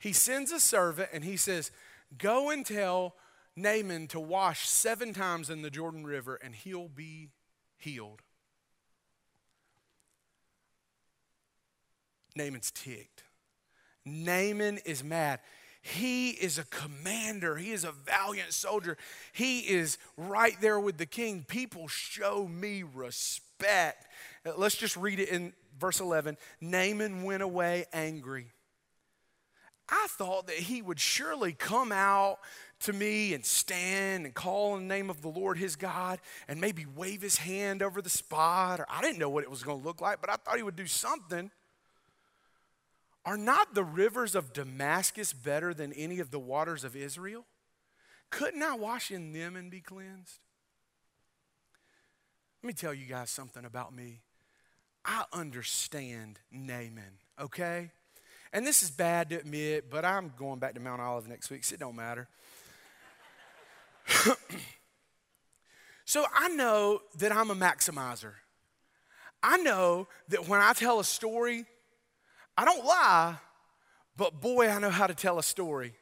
He 0.00 0.12
sends 0.12 0.52
a 0.52 0.60
servant 0.60 1.10
and 1.12 1.24
he 1.24 1.36
says, 1.36 1.70
Go 2.16 2.50
and 2.50 2.64
tell 2.64 3.14
Naaman 3.56 4.06
to 4.08 4.20
wash 4.20 4.68
seven 4.68 5.12
times 5.12 5.50
in 5.50 5.62
the 5.62 5.70
Jordan 5.70 6.04
River 6.04 6.36
and 6.42 6.54
he'll 6.54 6.88
be 6.88 7.28
healed. 7.76 8.22
Naaman's 12.36 12.70
ticked. 12.70 13.24
Naaman 14.04 14.78
is 14.84 15.04
mad. 15.04 15.40
He 15.82 16.30
is 16.30 16.58
a 16.58 16.64
commander. 16.64 17.56
He 17.56 17.70
is 17.70 17.84
a 17.84 17.92
valiant 17.92 18.52
soldier. 18.52 18.98
He 19.32 19.60
is 19.60 19.96
right 20.16 20.56
there 20.60 20.78
with 20.78 20.98
the 20.98 21.06
king. 21.06 21.44
People 21.48 21.88
show 21.88 22.46
me 22.46 22.82
respect. 22.82 24.06
Uh, 24.44 24.52
let's 24.56 24.76
just 24.76 24.96
read 24.96 25.18
it 25.18 25.30
in 25.30 25.54
verse 25.78 26.00
11. 26.00 26.36
Naaman 26.60 27.22
went 27.22 27.42
away 27.42 27.86
angry. 27.92 28.52
I 29.88 30.06
thought 30.10 30.46
that 30.46 30.56
he 30.56 30.82
would 30.82 31.00
surely 31.00 31.52
come 31.52 31.90
out 31.92 32.38
to 32.80 32.92
me 32.92 33.34
and 33.34 33.44
stand 33.44 34.24
and 34.24 34.34
call 34.34 34.76
in 34.76 34.86
the 34.86 34.94
name 34.94 35.10
of 35.10 35.20
the 35.20 35.28
Lord 35.28 35.58
his 35.58 35.76
God 35.76 36.20
and 36.46 36.60
maybe 36.60 36.86
wave 36.86 37.22
his 37.22 37.38
hand 37.38 37.82
over 37.82 38.00
the 38.00 38.10
spot. 38.10 38.80
Or 38.80 38.86
I 38.88 39.00
didn't 39.02 39.18
know 39.18 39.30
what 39.30 39.44
it 39.44 39.50
was 39.50 39.62
going 39.62 39.80
to 39.80 39.84
look 39.84 40.00
like, 40.00 40.20
but 40.20 40.30
I 40.30 40.36
thought 40.36 40.56
he 40.56 40.62
would 40.62 40.76
do 40.76 40.86
something. 40.86 41.50
Are 43.24 43.36
not 43.36 43.74
the 43.74 43.84
rivers 43.84 44.34
of 44.34 44.52
Damascus 44.52 45.32
better 45.32 45.74
than 45.74 45.92
any 45.92 46.20
of 46.20 46.30
the 46.30 46.38
waters 46.38 46.84
of 46.84 46.96
Israel? 46.96 47.44
Couldn't 48.30 48.62
I 48.62 48.74
wash 48.76 49.10
in 49.10 49.32
them 49.32 49.56
and 49.56 49.70
be 49.70 49.80
cleansed? 49.80 50.38
Let 52.62 52.66
me 52.66 52.72
tell 52.72 52.94
you 52.94 53.06
guys 53.06 53.30
something 53.30 53.64
about 53.64 53.94
me. 53.94 54.20
I 55.04 55.24
understand 55.32 56.38
Naaman, 56.52 57.18
okay? 57.40 57.90
And 58.52 58.66
this 58.66 58.82
is 58.82 58.90
bad 58.90 59.30
to 59.30 59.36
admit, 59.36 59.90
but 59.90 60.04
I'm 60.04 60.32
going 60.36 60.58
back 60.58 60.74
to 60.74 60.80
Mount 60.80 61.00
Olive 61.00 61.28
next 61.28 61.50
week, 61.50 61.64
so 61.64 61.74
it 61.74 61.80
don't 61.80 61.96
matter. 61.96 62.28
so 66.04 66.24
I 66.34 66.48
know 66.48 67.00
that 67.18 67.34
I'm 67.34 67.50
a 67.50 67.54
maximizer. 67.54 68.32
I 69.42 69.56
know 69.58 70.08
that 70.28 70.46
when 70.48 70.60
I 70.60 70.74
tell 70.74 71.00
a 71.00 71.04
story, 71.04 71.64
I 72.60 72.64
don't 72.66 72.84
lie, 72.84 73.36
but 74.18 74.38
boy, 74.38 74.68
I 74.68 74.78
know 74.80 74.90
how 74.90 75.06
to 75.06 75.14
tell 75.14 75.38
a 75.38 75.42
story. 75.42 75.94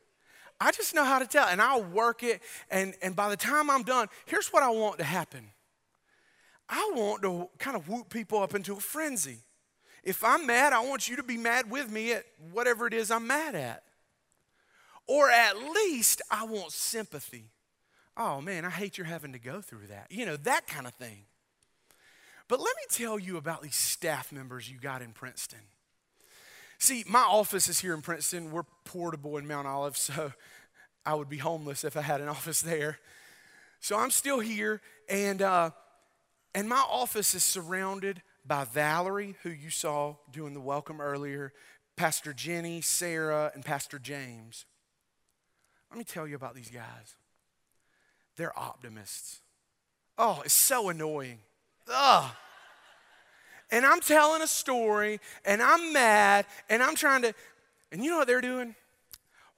I 0.60 0.72
just 0.72 0.92
know 0.92 1.04
how 1.04 1.20
to 1.20 1.26
tell, 1.26 1.46
and 1.46 1.62
I'll 1.62 1.84
work 1.84 2.24
it. 2.24 2.42
And, 2.68 2.94
and 3.00 3.14
by 3.14 3.28
the 3.28 3.36
time 3.36 3.70
I'm 3.70 3.84
done, 3.84 4.08
here's 4.26 4.48
what 4.48 4.64
I 4.64 4.70
want 4.70 4.98
to 4.98 5.04
happen 5.04 5.50
I 6.68 6.90
want 6.96 7.22
to 7.22 7.48
kind 7.60 7.76
of 7.76 7.88
whoop 7.88 8.10
people 8.10 8.42
up 8.42 8.56
into 8.56 8.72
a 8.72 8.80
frenzy. 8.80 9.38
If 10.02 10.24
I'm 10.24 10.48
mad, 10.48 10.72
I 10.72 10.80
want 10.80 11.08
you 11.08 11.14
to 11.14 11.22
be 11.22 11.36
mad 11.36 11.70
with 11.70 11.92
me 11.92 12.12
at 12.12 12.24
whatever 12.50 12.88
it 12.88 12.92
is 12.92 13.12
I'm 13.12 13.28
mad 13.28 13.54
at. 13.54 13.84
Or 15.06 15.30
at 15.30 15.56
least 15.56 16.22
I 16.28 16.44
want 16.44 16.72
sympathy. 16.72 17.52
Oh 18.16 18.40
man, 18.40 18.64
I 18.64 18.70
hate 18.70 18.98
you're 18.98 19.06
having 19.06 19.32
to 19.32 19.38
go 19.38 19.60
through 19.60 19.86
that. 19.90 20.08
You 20.10 20.26
know, 20.26 20.36
that 20.38 20.66
kind 20.66 20.88
of 20.88 20.94
thing. 20.94 21.26
But 22.48 22.58
let 22.58 22.74
me 22.74 22.82
tell 22.90 23.16
you 23.16 23.36
about 23.36 23.62
these 23.62 23.76
staff 23.76 24.32
members 24.32 24.68
you 24.68 24.80
got 24.80 25.02
in 25.02 25.12
Princeton. 25.12 25.60
See, 26.78 27.04
my 27.08 27.22
office 27.22 27.68
is 27.68 27.80
here 27.80 27.92
in 27.92 28.02
Princeton. 28.02 28.52
We're 28.52 28.62
portable 28.84 29.36
in 29.36 29.48
Mount 29.48 29.66
Olive, 29.66 29.96
so 29.96 30.32
I 31.04 31.14
would 31.14 31.28
be 31.28 31.38
homeless 31.38 31.82
if 31.82 31.96
I 31.96 32.02
had 32.02 32.20
an 32.20 32.28
office 32.28 32.62
there. 32.62 33.00
So 33.80 33.98
I'm 33.98 34.10
still 34.10 34.38
here, 34.38 34.80
and, 35.08 35.42
uh, 35.42 35.70
and 36.54 36.68
my 36.68 36.84
office 36.88 37.34
is 37.34 37.42
surrounded 37.42 38.22
by 38.46 38.64
Valerie, 38.64 39.34
who 39.42 39.50
you 39.50 39.70
saw 39.70 40.16
doing 40.30 40.54
the 40.54 40.60
welcome 40.60 41.00
earlier, 41.00 41.52
Pastor 41.96 42.32
Jenny, 42.32 42.80
Sarah, 42.80 43.50
and 43.54 43.64
Pastor 43.64 43.98
James. 43.98 44.64
Let 45.90 45.98
me 45.98 46.04
tell 46.04 46.28
you 46.28 46.36
about 46.36 46.54
these 46.54 46.70
guys. 46.70 47.16
They're 48.36 48.56
optimists. 48.56 49.40
Oh, 50.16 50.42
it's 50.44 50.54
so 50.54 50.88
annoying. 50.88 51.40
Ugh. 51.92 52.30
And 53.70 53.84
I'm 53.84 54.00
telling 54.00 54.42
a 54.42 54.46
story, 54.46 55.20
and 55.44 55.62
I'm 55.62 55.92
mad, 55.92 56.46
and 56.70 56.82
I'm 56.82 56.94
trying 56.94 57.22
to, 57.22 57.34
and 57.92 58.02
you 58.02 58.10
know 58.10 58.18
what 58.18 58.26
they're 58.26 58.40
doing? 58.40 58.74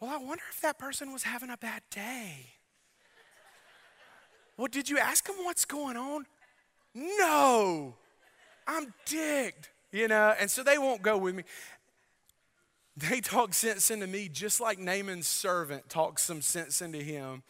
Well, 0.00 0.10
I 0.10 0.16
wonder 0.16 0.42
if 0.50 0.60
that 0.62 0.78
person 0.78 1.12
was 1.12 1.22
having 1.22 1.50
a 1.50 1.56
bad 1.56 1.82
day. 1.90 2.54
Well, 4.56 4.68
did 4.68 4.88
you 4.90 4.98
ask 4.98 5.26
them 5.26 5.36
what's 5.42 5.64
going 5.64 5.96
on? 5.96 6.26
No. 6.94 7.94
I'm 8.66 8.92
digged, 9.06 9.68
you 9.92 10.08
know, 10.08 10.34
and 10.38 10.50
so 10.50 10.62
they 10.62 10.78
won't 10.78 11.02
go 11.02 11.16
with 11.16 11.34
me. 11.34 11.44
They 12.96 13.20
talk 13.20 13.54
sense 13.54 13.90
into 13.90 14.06
me 14.06 14.28
just 14.28 14.60
like 14.60 14.78
Naaman's 14.78 15.26
servant 15.26 15.88
talks 15.88 16.22
some 16.22 16.42
sense 16.42 16.82
into 16.82 16.98
him. 16.98 17.42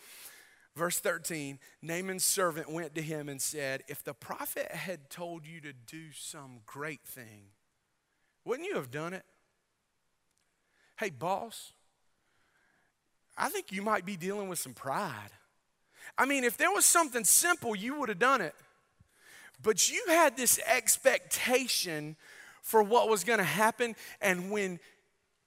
Verse 0.77 0.99
13 0.99 1.59
Naaman's 1.83 2.25
servant 2.25 2.71
went 2.71 2.95
to 2.95 3.03
him 3.03 3.29
and 3.29 3.41
said, 3.41 3.83
If 3.89 4.05
the 4.05 4.15
prophet 4.15 4.71
had 4.73 5.11
told 5.11 5.47
you 5.47 5.61
to 5.63 5.73
do 5.73 6.13
some 6.15 6.61
great 6.67 7.03
thing, 7.05 7.51
wouldn't 8.45 8.69
you 8.69 8.77
have 8.77 8.91
done 8.91 9.13
it? 9.13 9.25
Hey, 10.99 11.11
boss, 11.11 11.73
I 13.37 13.49
think 13.49 13.73
you 13.73 13.83
might 13.83 14.05
be 14.05 14.17
dealing 14.17 14.49
with 14.49 14.59
some 14.59 14.75
pride. 14.75 15.31
I 16.19 16.27
mean, 16.27 16.45
if 16.45 16.57
there 16.57 16.71
was 16.71 16.85
something 16.85 17.25
simple, 17.25 17.75
you 17.75 17.99
would 17.99 18.09
have 18.09 18.19
done 18.19 18.41
it. 18.41 18.55
But 19.63 19.91
you 19.91 20.03
had 20.09 20.37
this 20.37 20.59
expectation 20.67 22.17
for 22.63 22.83
what 22.83 23.09
was 23.09 23.25
going 23.25 23.39
to 23.39 23.45
happen, 23.45 23.97
and 24.21 24.51
when 24.51 24.79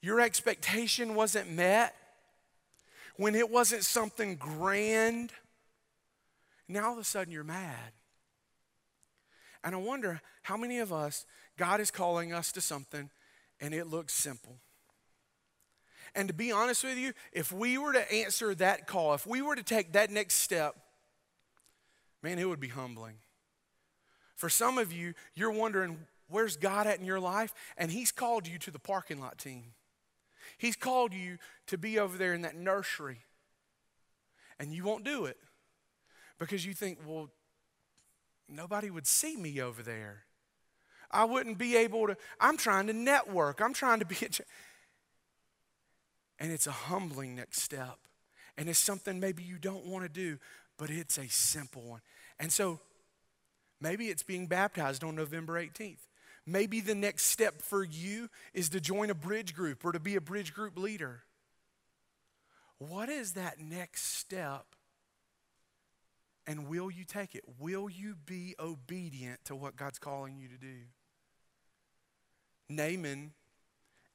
your 0.01 0.19
expectation 0.19 1.15
wasn't 1.15 1.51
met, 1.51 1.95
when 3.15 3.35
it 3.35 3.49
wasn't 3.49 3.83
something 3.83 4.35
grand, 4.35 5.31
now 6.67 6.87
all 6.87 6.93
of 6.93 6.99
a 6.99 7.03
sudden 7.03 7.31
you're 7.31 7.43
mad. 7.43 7.93
And 9.63 9.75
I 9.75 9.77
wonder 9.77 10.21
how 10.43 10.57
many 10.57 10.79
of 10.79 10.91
us, 10.91 11.25
God 11.57 11.79
is 11.79 11.91
calling 11.91 12.33
us 12.33 12.51
to 12.53 12.61
something 12.61 13.09
and 13.61 13.73
it 13.73 13.87
looks 13.87 14.13
simple. 14.13 14.57
And 16.15 16.27
to 16.27 16.33
be 16.33 16.51
honest 16.51 16.83
with 16.83 16.97
you, 16.97 17.13
if 17.31 17.51
we 17.51 17.77
were 17.77 17.93
to 17.93 18.13
answer 18.13 18.53
that 18.55 18.87
call, 18.87 19.13
if 19.13 19.25
we 19.25 19.41
were 19.41 19.55
to 19.55 19.63
take 19.63 19.93
that 19.93 20.11
next 20.11 20.35
step, 20.35 20.75
man, 22.21 22.37
it 22.37 22.47
would 22.47 22.59
be 22.59 22.67
humbling. 22.67 23.15
For 24.35 24.49
some 24.49 24.77
of 24.77 24.91
you, 24.91 25.13
you're 25.33 25.51
wondering, 25.51 25.97
where's 26.27 26.57
God 26.57 26.85
at 26.87 26.99
in 26.99 27.05
your 27.05 27.19
life? 27.19 27.53
And 27.77 27.89
He's 27.89 28.11
called 28.11 28.47
you 28.47 28.59
to 28.59 28.71
the 28.71 28.79
parking 28.79 29.19
lot 29.19 29.37
team. 29.37 29.73
He's 30.57 30.75
called 30.75 31.13
you 31.13 31.37
to 31.67 31.77
be 31.77 31.99
over 31.99 32.17
there 32.17 32.33
in 32.33 32.41
that 32.41 32.55
nursery. 32.55 33.19
And 34.59 34.71
you 34.71 34.83
won't 34.83 35.03
do 35.03 35.25
it 35.25 35.37
because 36.39 36.65
you 36.65 36.73
think, 36.73 36.99
well, 37.05 37.29
nobody 38.47 38.89
would 38.89 39.07
see 39.07 39.35
me 39.35 39.61
over 39.61 39.81
there. 39.81 40.23
I 41.11 41.25
wouldn't 41.25 41.57
be 41.57 41.75
able 41.75 42.07
to, 42.07 42.17
I'm 42.39 42.57
trying 42.57 42.87
to 42.87 42.93
network. 42.93 43.61
I'm 43.61 43.73
trying 43.73 43.99
to 43.99 44.05
be. 44.05 44.15
A, 44.15 44.43
and 46.39 46.51
it's 46.51 46.67
a 46.67 46.71
humbling 46.71 47.35
next 47.35 47.61
step. 47.61 47.97
And 48.57 48.69
it's 48.69 48.79
something 48.79 49.19
maybe 49.19 49.43
you 49.43 49.57
don't 49.57 49.85
want 49.85 50.03
to 50.05 50.09
do, 50.09 50.37
but 50.77 50.89
it's 50.89 51.17
a 51.17 51.27
simple 51.27 51.81
one. 51.81 52.01
And 52.39 52.51
so 52.51 52.79
Maybe 53.83 54.07
it's 54.07 54.23
being 54.23 54.47
baptized 54.47 55.03
on 55.03 55.13
November 55.13 55.61
18th. 55.61 56.07
Maybe 56.45 56.81
the 56.81 56.95
next 56.95 57.25
step 57.25 57.61
for 57.61 57.83
you 57.83 58.29
is 58.53 58.69
to 58.69 58.81
join 58.81 59.09
a 59.09 59.15
bridge 59.15 59.53
group 59.55 59.85
or 59.85 59.91
to 59.93 59.99
be 59.99 60.15
a 60.15 60.21
bridge 60.21 60.53
group 60.53 60.77
leader. 60.77 61.23
What 62.79 63.07
is 63.07 63.33
that 63.33 63.59
next 63.59 64.17
step? 64.17 64.65
And 66.45 66.67
will 66.67 66.91
you 66.91 67.05
take 67.05 67.35
it? 67.35 67.43
Will 67.59 67.89
you 67.89 68.15
be 68.25 68.55
obedient 68.59 69.45
to 69.45 69.55
what 69.55 69.77
God's 69.77 69.99
calling 69.99 70.37
you 70.37 70.49
to 70.49 70.57
do? 70.57 70.81
Naaman, 72.67 73.31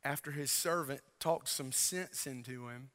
after 0.04 0.30
his 0.30 0.50
servant 0.50 1.00
talked 1.20 1.48
some 1.48 1.72
sense 1.72 2.26
into 2.26 2.68
him, 2.68 2.90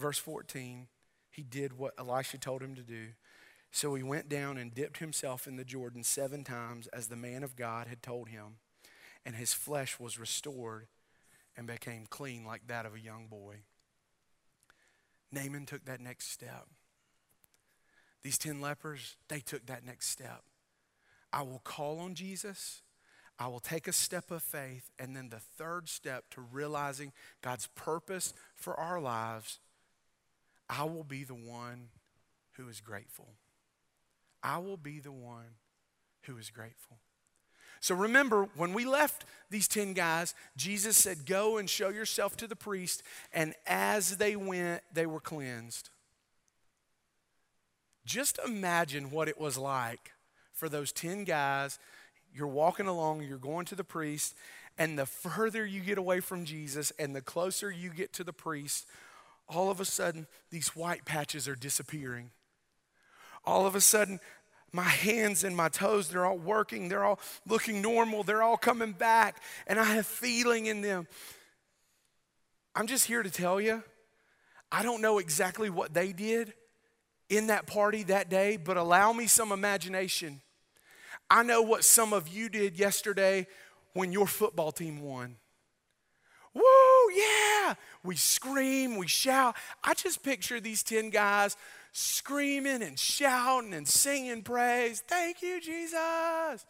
verse 0.00 0.18
14, 0.18 0.88
he 1.30 1.42
did 1.42 1.78
what 1.78 1.94
Elisha 1.98 2.38
told 2.38 2.62
him 2.62 2.74
to 2.74 2.82
do. 2.82 3.08
So 3.70 3.94
he 3.94 4.02
went 4.02 4.28
down 4.28 4.56
and 4.58 4.74
dipped 4.74 4.98
himself 4.98 5.46
in 5.46 5.56
the 5.56 5.64
Jordan 5.64 6.02
seven 6.02 6.42
times 6.42 6.86
as 6.88 7.08
the 7.08 7.16
man 7.16 7.42
of 7.42 7.56
God 7.56 7.86
had 7.86 8.02
told 8.02 8.28
him, 8.28 8.56
and 9.24 9.36
his 9.36 9.52
flesh 9.52 10.00
was 10.00 10.18
restored 10.18 10.86
and 11.56 11.66
became 11.66 12.06
clean 12.08 12.44
like 12.44 12.66
that 12.68 12.86
of 12.86 12.94
a 12.94 13.00
young 13.00 13.26
boy. 13.26 13.56
Naaman 15.30 15.66
took 15.66 15.84
that 15.84 16.00
next 16.00 16.30
step. 16.30 16.66
These 18.22 18.38
10 18.38 18.60
lepers, 18.60 19.16
they 19.28 19.40
took 19.40 19.66
that 19.66 19.84
next 19.84 20.08
step. 20.08 20.42
I 21.32 21.42
will 21.42 21.60
call 21.62 21.98
on 22.00 22.14
Jesus. 22.14 22.82
I 23.38 23.48
will 23.48 23.60
take 23.60 23.86
a 23.86 23.92
step 23.92 24.30
of 24.30 24.42
faith. 24.42 24.90
And 24.98 25.14
then 25.14 25.28
the 25.28 25.40
third 25.40 25.88
step 25.88 26.24
to 26.30 26.40
realizing 26.40 27.12
God's 27.42 27.68
purpose 27.74 28.34
for 28.56 28.78
our 28.78 29.00
lives, 29.00 29.60
I 30.68 30.84
will 30.84 31.04
be 31.04 31.24
the 31.24 31.34
one 31.34 31.88
who 32.52 32.68
is 32.68 32.80
grateful. 32.80 33.34
I 34.42 34.58
will 34.58 34.76
be 34.76 35.00
the 35.00 35.12
one 35.12 35.56
who 36.22 36.36
is 36.38 36.50
grateful. 36.50 36.98
So 37.80 37.94
remember, 37.94 38.48
when 38.56 38.72
we 38.72 38.84
left 38.84 39.24
these 39.50 39.68
10 39.68 39.92
guys, 39.92 40.34
Jesus 40.56 40.96
said, 40.96 41.26
Go 41.26 41.58
and 41.58 41.70
show 41.70 41.88
yourself 41.88 42.36
to 42.38 42.46
the 42.46 42.56
priest. 42.56 43.02
And 43.32 43.54
as 43.66 44.16
they 44.16 44.36
went, 44.36 44.82
they 44.92 45.06
were 45.06 45.20
cleansed. 45.20 45.90
Just 48.04 48.38
imagine 48.44 49.10
what 49.10 49.28
it 49.28 49.38
was 49.38 49.58
like 49.58 50.12
for 50.52 50.68
those 50.68 50.92
10 50.92 51.24
guys. 51.24 51.78
You're 52.32 52.46
walking 52.46 52.86
along, 52.86 53.22
you're 53.22 53.38
going 53.38 53.66
to 53.66 53.74
the 53.74 53.84
priest, 53.84 54.34
and 54.76 54.98
the 54.98 55.06
further 55.06 55.64
you 55.64 55.80
get 55.80 55.98
away 55.98 56.20
from 56.20 56.44
Jesus 56.44 56.92
and 56.98 57.14
the 57.14 57.20
closer 57.20 57.70
you 57.70 57.90
get 57.90 58.12
to 58.14 58.24
the 58.24 58.32
priest, 58.32 58.86
all 59.48 59.70
of 59.70 59.80
a 59.80 59.84
sudden, 59.84 60.26
these 60.50 60.76
white 60.76 61.04
patches 61.04 61.48
are 61.48 61.54
disappearing. 61.54 62.30
All 63.48 63.64
of 63.64 63.74
a 63.74 63.80
sudden, 63.80 64.20
my 64.72 64.82
hands 64.82 65.42
and 65.42 65.56
my 65.56 65.70
toes, 65.70 66.10
they're 66.10 66.26
all 66.26 66.36
working, 66.36 66.90
they're 66.90 67.02
all 67.02 67.18
looking 67.46 67.80
normal, 67.80 68.22
they're 68.22 68.42
all 68.42 68.58
coming 68.58 68.92
back, 68.92 69.42
and 69.66 69.80
I 69.80 69.84
have 69.84 70.04
feeling 70.06 70.66
in 70.66 70.82
them. 70.82 71.08
I'm 72.74 72.86
just 72.86 73.06
here 73.06 73.22
to 73.22 73.30
tell 73.30 73.58
you, 73.58 73.82
I 74.70 74.82
don't 74.82 75.00
know 75.00 75.16
exactly 75.16 75.70
what 75.70 75.94
they 75.94 76.12
did 76.12 76.52
in 77.30 77.46
that 77.46 77.66
party 77.66 78.02
that 78.02 78.28
day, 78.28 78.58
but 78.58 78.76
allow 78.76 79.14
me 79.14 79.26
some 79.26 79.50
imagination. 79.50 80.42
I 81.30 81.42
know 81.42 81.62
what 81.62 81.84
some 81.84 82.12
of 82.12 82.28
you 82.28 82.50
did 82.50 82.78
yesterday 82.78 83.46
when 83.94 84.12
your 84.12 84.26
football 84.26 84.72
team 84.72 85.00
won. 85.00 85.36
Woo, 86.52 86.62
yeah! 87.14 87.76
We 88.04 88.16
scream, 88.16 88.96
we 88.96 89.06
shout. 89.06 89.56
I 89.82 89.94
just 89.94 90.22
picture 90.22 90.60
these 90.60 90.82
10 90.82 91.08
guys 91.08 91.56
screaming 91.92 92.82
and 92.82 92.98
shouting 92.98 93.74
and 93.74 93.86
singing 93.86 94.42
praise. 94.42 95.02
Thank 95.06 95.42
you, 95.42 95.60
Jesus. 95.60 96.66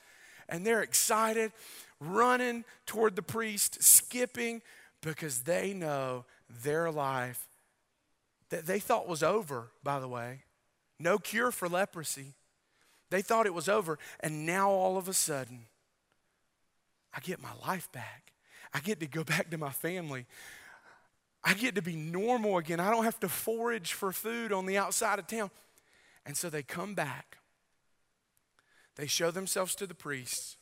And 0.49 0.65
they're 0.65 0.83
excited, 0.83 1.53
running 2.01 2.65
toward 2.87 3.17
the 3.17 3.23
priest, 3.23 3.83
skipping 3.83 4.63
because 5.03 5.41
they 5.41 5.75
know 5.75 6.25
their 6.63 6.91
life 6.91 7.47
that 8.51 8.67
they 8.67 8.79
thought 8.79 9.07
was 9.07 9.23
over, 9.23 9.69
by 9.83 10.01
the 10.01 10.09
way. 10.09 10.41
No 10.99 11.19
cure 11.19 11.51
for 11.51 11.69
leprosy. 11.69 12.35
They 13.11 13.23
thought 13.23 13.47
it 13.47 13.55
was 13.55 13.69
over. 13.69 13.99
And 14.21 14.47
now 14.47 14.71
all 14.71 14.97
of 14.97 15.09
a 15.09 15.13
sudden, 15.13 15.67
I 17.15 17.21
get 17.21 17.41
my 17.41 17.53
life 17.67 17.91
back. 17.93 18.33
I 18.73 18.81
get 18.81 19.01
to 19.01 19.07
go 19.07 19.25
back 19.25 19.51
to 19.51 19.59
my 19.59 19.71
family. 19.71 20.27
I 21.49 21.55
get 21.55 21.77
to 21.77 21.83
be 21.83 21.97
normal 21.97 22.59
again. 22.59 22.79
I 22.79 22.91
don't 22.91 23.05
have 23.05 23.19
to 23.21 23.29
forage 23.29 23.95
for 23.95 24.13
food 24.13 24.53
on 24.53 24.67
the 24.67 24.77
outside 24.77 25.19
of 25.19 25.27
town. 25.27 25.51
And 26.27 26.37
so 26.37 26.51
they 26.51 26.63
come 26.63 26.95
back. 26.95 27.39
They 28.97 29.07
show 29.07 29.31
themselves 29.31 29.75
to 29.77 29.87
the 29.87 29.95
priests. 29.95 30.59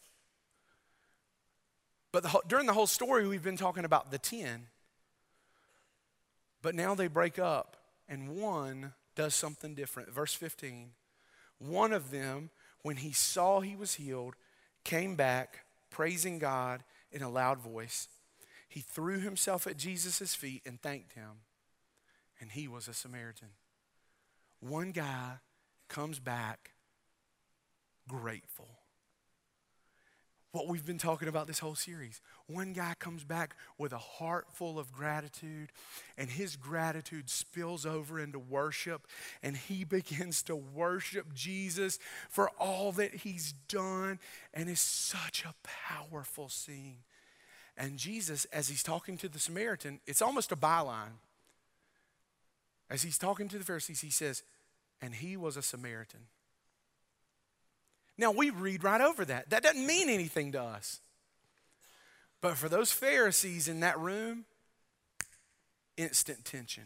But 2.12 2.22
the, 2.22 2.40
during 2.46 2.66
the 2.66 2.72
whole 2.72 2.86
story, 2.86 3.26
we've 3.26 3.42
been 3.42 3.56
talking 3.56 3.84
about 3.84 4.12
the 4.12 4.18
10. 4.18 4.68
But 6.62 6.76
now 6.76 6.94
they 6.94 7.08
break 7.08 7.40
up, 7.40 7.76
and 8.08 8.36
one 8.36 8.92
does 9.16 9.34
something 9.34 9.74
different. 9.74 10.12
Verse 10.12 10.34
15 10.34 10.90
One 11.58 11.92
of 11.92 12.12
them, 12.12 12.50
when 12.82 12.98
he 12.98 13.10
saw 13.10 13.58
he 13.58 13.74
was 13.74 13.94
healed, 13.94 14.36
came 14.84 15.16
back, 15.16 15.64
praising 15.90 16.38
God 16.38 16.84
in 17.10 17.22
a 17.22 17.28
loud 17.28 17.58
voice. 17.58 18.06
He 18.76 18.82
threw 18.82 19.20
himself 19.20 19.66
at 19.66 19.78
Jesus' 19.78 20.34
feet 20.34 20.60
and 20.66 20.78
thanked 20.82 21.14
him. 21.14 21.40
And 22.38 22.50
he 22.50 22.68
was 22.68 22.88
a 22.88 22.92
Samaritan. 22.92 23.48
One 24.60 24.92
guy 24.92 25.38
comes 25.88 26.18
back 26.18 26.72
grateful. 28.06 28.68
What 30.52 30.68
we've 30.68 30.84
been 30.84 30.98
talking 30.98 31.26
about 31.26 31.46
this 31.46 31.60
whole 31.60 31.74
series. 31.74 32.20
One 32.48 32.74
guy 32.74 32.92
comes 32.98 33.24
back 33.24 33.56
with 33.78 33.94
a 33.94 33.98
heart 33.98 34.48
full 34.52 34.78
of 34.78 34.92
gratitude, 34.92 35.70
and 36.18 36.28
his 36.28 36.56
gratitude 36.56 37.30
spills 37.30 37.86
over 37.86 38.20
into 38.20 38.38
worship, 38.38 39.06
and 39.42 39.56
he 39.56 39.84
begins 39.86 40.42
to 40.42 40.54
worship 40.54 41.32
Jesus 41.32 41.98
for 42.28 42.50
all 42.60 42.92
that 42.92 43.14
he's 43.14 43.54
done, 43.68 44.18
and 44.52 44.68
it's 44.68 44.82
such 44.82 45.46
a 45.46 45.54
powerful 45.62 46.50
scene. 46.50 46.98
And 47.76 47.98
Jesus, 47.98 48.46
as 48.46 48.68
he's 48.68 48.82
talking 48.82 49.18
to 49.18 49.28
the 49.28 49.38
Samaritan, 49.38 50.00
it's 50.06 50.22
almost 50.22 50.52
a 50.52 50.56
byline. 50.56 51.18
As 52.88 53.02
he's 53.02 53.18
talking 53.18 53.48
to 53.48 53.58
the 53.58 53.64
Pharisees, 53.64 54.00
he 54.00 54.10
says, 54.10 54.42
and 55.02 55.14
he 55.14 55.36
was 55.36 55.56
a 55.56 55.62
Samaritan. 55.62 56.20
Now, 58.16 58.30
we 58.30 58.48
read 58.50 58.82
right 58.82 59.00
over 59.00 59.24
that. 59.26 59.50
That 59.50 59.62
doesn't 59.62 59.86
mean 59.86 60.08
anything 60.08 60.52
to 60.52 60.62
us. 60.62 61.00
But 62.40 62.56
for 62.56 62.68
those 62.68 62.92
Pharisees 62.92 63.68
in 63.68 63.80
that 63.80 63.98
room, 63.98 64.44
instant 65.96 66.44
tension. 66.44 66.84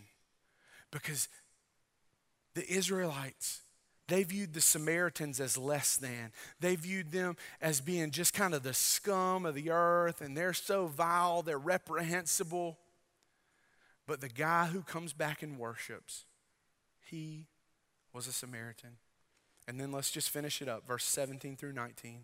Because 0.90 1.28
the 2.54 2.68
Israelites, 2.68 3.60
they 4.10 4.24
viewed 4.24 4.52
the 4.52 4.60
Samaritans 4.60 5.40
as 5.40 5.56
less 5.56 5.96
than. 5.96 6.32
They 6.58 6.76
viewed 6.76 7.12
them 7.12 7.36
as 7.60 7.80
being 7.80 8.10
just 8.10 8.34
kind 8.34 8.54
of 8.54 8.62
the 8.62 8.74
scum 8.74 9.46
of 9.46 9.54
the 9.54 9.70
earth, 9.70 10.20
and 10.20 10.36
they're 10.36 10.52
so 10.52 10.86
vile, 10.86 11.42
they're 11.42 11.58
reprehensible. 11.58 12.78
But 14.06 14.20
the 14.20 14.28
guy 14.28 14.66
who 14.66 14.82
comes 14.82 15.12
back 15.12 15.42
and 15.42 15.58
worships, 15.58 16.24
he 17.08 17.46
was 18.12 18.26
a 18.26 18.32
Samaritan. 18.32 18.96
And 19.68 19.78
then 19.78 19.92
let's 19.92 20.10
just 20.10 20.30
finish 20.30 20.60
it 20.60 20.68
up, 20.68 20.86
verse 20.86 21.04
17 21.04 21.56
through 21.56 21.72
19. 21.72 22.22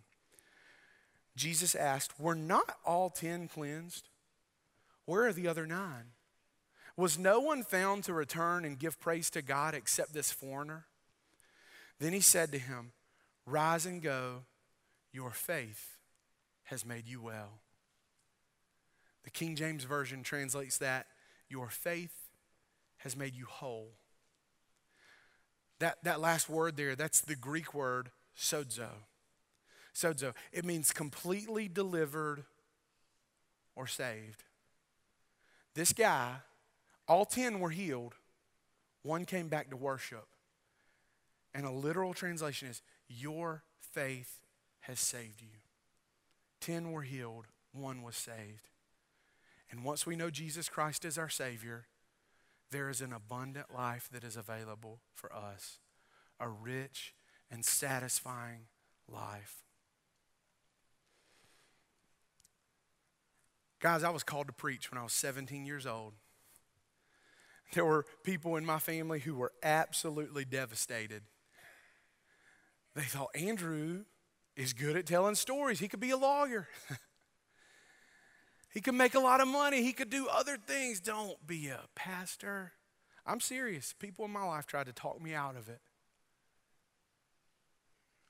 Jesus 1.37 1.75
asked, 1.75 2.18
Were 2.18 2.35
not 2.35 2.77
all 2.85 3.11
ten 3.11 3.46
cleansed? 3.46 4.09
Where 5.05 5.27
are 5.27 5.33
the 5.33 5.46
other 5.46 5.66
nine? 5.66 6.07
Was 6.96 7.18
no 7.18 7.38
one 7.38 7.62
found 7.62 8.05
to 8.05 8.12
return 8.12 8.64
and 8.64 8.79
give 8.79 8.99
praise 8.99 9.31
to 9.31 9.42
God 9.42 9.75
except 9.75 10.12
this 10.14 10.33
foreigner? 10.33 10.87
Then 11.98 12.12
he 12.12 12.20
said 12.20 12.52
to 12.52 12.59
him, 12.59 12.92
Rise 13.46 13.87
and 13.87 14.02
go, 14.02 14.42
your 15.12 15.30
faith 15.30 15.96
has 16.64 16.85
made 16.85 17.06
you 17.06 17.22
well. 17.22 17.61
The 19.24 19.30
King 19.30 19.56
James 19.56 19.85
Version 19.85 20.22
translates 20.22 20.78
that, 20.78 21.06
Your 21.48 21.70
faith 21.70 22.12
has 22.98 23.16
made 23.16 23.35
you 23.35 23.46
whole. 23.46 23.92
That, 25.78 26.02
that 26.04 26.20
last 26.20 26.48
word 26.48 26.76
there, 26.76 26.96
that's 26.96 27.20
the 27.20 27.37
Greek 27.37 27.72
word 27.72 28.11
sozo. 28.37 28.88
Sozo. 29.94 30.35
It 30.52 30.64
means 30.64 30.92
completely 30.92 31.68
delivered 31.68 32.44
or 33.74 33.87
saved. 33.87 34.44
This 35.74 35.92
guy, 35.92 36.37
all 37.09 37.24
10 37.24 37.61
were 37.61 37.70
healed, 37.70 38.14
one 39.02 39.24
came 39.24 39.48
back 39.48 39.70
to 39.70 39.76
worship. 39.76 40.26
And 41.56 41.64
a 41.64 41.70
literal 41.70 42.12
translation 42.12 42.68
is, 42.68 42.82
Your 43.08 43.64
faith 43.80 44.40
has 44.80 45.00
saved 45.00 45.40
you. 45.40 45.61
Ten 46.61 46.92
were 46.92 47.00
healed, 47.00 47.46
one 47.72 48.02
was 48.02 48.14
saved. 48.14 48.68
And 49.70 49.82
once 49.82 50.04
we 50.04 50.16
know 50.16 50.28
Jesus 50.28 50.68
Christ 50.68 51.07
is 51.07 51.16
our 51.16 51.30
Savior, 51.30 51.86
there 52.70 52.90
is 52.90 53.00
an 53.00 53.11
abundant 53.11 53.74
life 53.74 54.07
that 54.12 54.22
is 54.22 54.36
available 54.36 55.00
for 55.14 55.34
us 55.34 55.78
a 56.38 56.46
rich 56.46 57.14
and 57.50 57.64
satisfying 57.64 58.66
life. 59.11 59.62
Guys, 63.80 64.04
I 64.04 64.11
was 64.11 64.22
called 64.22 64.48
to 64.48 64.52
preach 64.52 64.90
when 64.90 64.98
I 64.98 65.02
was 65.02 65.14
17 65.14 65.64
years 65.64 65.86
old. 65.86 66.12
There 67.72 67.86
were 67.86 68.04
people 68.24 68.57
in 68.57 68.66
my 68.66 68.78
family 68.78 69.20
who 69.20 69.34
were 69.34 69.52
absolutely 69.62 70.44
devastated 70.44 71.22
they 72.97 73.03
thought 73.03 73.28
Andrew 73.34 74.05
is 74.57 74.72
good 74.72 74.97
at 74.97 75.05
telling 75.05 75.34
stories. 75.34 75.78
He 75.78 75.86
could 75.86 76.01
be 76.01 76.11
a 76.11 76.16
lawyer. 76.16 76.66
he 78.72 78.80
could 78.80 78.94
make 78.94 79.14
a 79.14 79.20
lot 79.20 79.42
of 79.42 79.49
money. 79.49 79.82
He 79.82 79.92
could 79.92 80.09
do 80.09 80.26
other 80.28 80.57
things. 80.57 80.99
Don't 80.99 81.47
be 81.47 81.68
a 81.68 81.80
pastor. 81.94 82.72
I'm 83.26 83.40
serious. 83.40 83.94
People 83.99 84.24
in 84.24 84.30
my 84.30 84.44
life 84.44 84.66
tried 84.66 84.86
to 84.86 84.94
talk 84.94 85.20
me 85.20 85.34
out 85.34 85.57
of 85.57 85.68
it. 85.68 85.80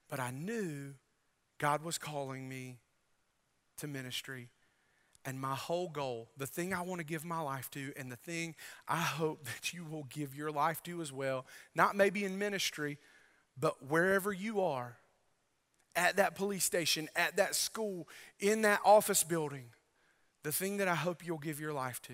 But 0.08 0.18
I 0.18 0.32
knew 0.32 0.94
God 1.58 1.84
was 1.84 1.96
calling 1.96 2.48
me 2.48 2.78
to 3.78 3.86
ministry. 3.86 4.48
And 5.24 5.40
my 5.40 5.54
whole 5.54 5.88
goal, 5.88 6.28
the 6.36 6.46
thing 6.46 6.74
I 6.74 6.82
want 6.82 7.00
to 7.00 7.04
give 7.04 7.24
my 7.24 7.40
life 7.40 7.70
to, 7.72 7.92
and 7.96 8.10
the 8.10 8.16
thing 8.16 8.56
I 8.88 9.00
hope 9.00 9.44
that 9.54 9.72
you 9.72 9.84
will 9.84 10.08
give 10.10 10.34
your 10.34 10.50
life 10.50 10.82
to 10.84 11.00
as 11.00 11.12
well, 11.12 11.46
not 11.72 11.94
maybe 11.94 12.24
in 12.24 12.36
ministry, 12.36 12.98
but 13.58 13.88
wherever 13.88 14.32
you 14.32 14.60
are, 14.60 14.96
at 15.96 16.16
that 16.16 16.34
police 16.34 16.64
station, 16.64 17.08
at 17.16 17.36
that 17.38 17.54
school, 17.54 18.06
in 18.38 18.62
that 18.62 18.80
office 18.84 19.24
building, 19.24 19.70
the 20.42 20.52
thing 20.52 20.76
that 20.76 20.88
I 20.88 20.94
hope 20.94 21.24
you'll 21.24 21.38
give 21.38 21.58
your 21.58 21.72
life 21.72 22.00
to 22.02 22.12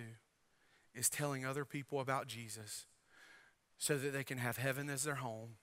is 0.95 1.11
telling 1.11 1.45
other 1.45 1.65
people 1.65 2.01
about 2.01 2.29
Jesus 2.29 2.87
so 3.77 3.99
that 3.99 4.13
they 4.13 4.23
can 4.23 4.39
have 4.39 4.57
heaven 4.57 4.89
as 4.89 5.03
their 5.03 5.17
home 5.17 5.57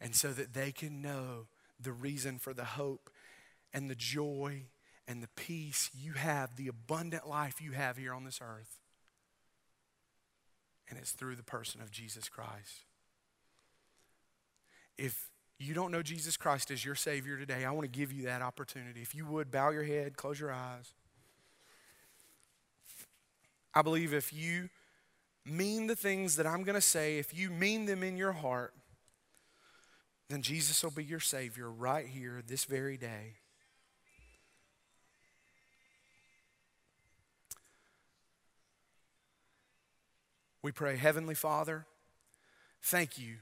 and 0.00 0.14
so 0.14 0.32
that 0.32 0.54
they 0.54 0.72
can 0.72 1.02
know 1.02 1.46
the 1.78 1.92
reason 1.92 2.38
for 2.38 2.54
the 2.54 2.64
hope 2.64 3.10
and 3.72 3.90
the 3.90 3.94
joy 3.94 4.62
and 5.06 5.22
the 5.22 5.28
peace 5.36 5.90
you 5.94 6.14
have, 6.14 6.56
the 6.56 6.68
abundant 6.68 7.28
life 7.28 7.60
you 7.60 7.72
have 7.72 7.98
here 7.98 8.14
on 8.14 8.24
this 8.24 8.40
earth. 8.42 8.78
And 10.88 10.98
it's 10.98 11.12
through 11.12 11.36
the 11.36 11.42
person 11.42 11.82
of 11.82 11.90
Jesus 11.90 12.28
Christ. 12.28 12.85
If 14.98 15.30
you 15.58 15.74
don't 15.74 15.90
know 15.90 16.02
Jesus 16.02 16.36
Christ 16.36 16.70
as 16.70 16.84
your 16.84 16.94
Savior 16.94 17.36
today, 17.36 17.64
I 17.64 17.70
want 17.70 17.90
to 17.90 17.98
give 17.98 18.12
you 18.12 18.24
that 18.24 18.42
opportunity. 18.42 19.00
If 19.02 19.14
you 19.14 19.26
would, 19.26 19.50
bow 19.50 19.70
your 19.70 19.84
head, 19.84 20.16
close 20.16 20.38
your 20.38 20.52
eyes. 20.52 20.92
I 23.74 23.82
believe 23.82 24.14
if 24.14 24.32
you 24.32 24.70
mean 25.44 25.86
the 25.86 25.96
things 25.96 26.36
that 26.36 26.46
I'm 26.46 26.62
going 26.62 26.74
to 26.74 26.80
say, 26.80 27.18
if 27.18 27.36
you 27.36 27.50
mean 27.50 27.86
them 27.86 28.02
in 28.02 28.16
your 28.16 28.32
heart, 28.32 28.74
then 30.28 30.42
Jesus 30.42 30.82
will 30.82 30.90
be 30.90 31.04
your 31.04 31.20
Savior 31.20 31.70
right 31.70 32.06
here 32.06 32.42
this 32.46 32.64
very 32.64 32.96
day. 32.96 33.34
We 40.62 40.72
pray, 40.72 40.96
Heavenly 40.96 41.36
Father, 41.36 41.86
thank 42.82 43.18
you. 43.18 43.36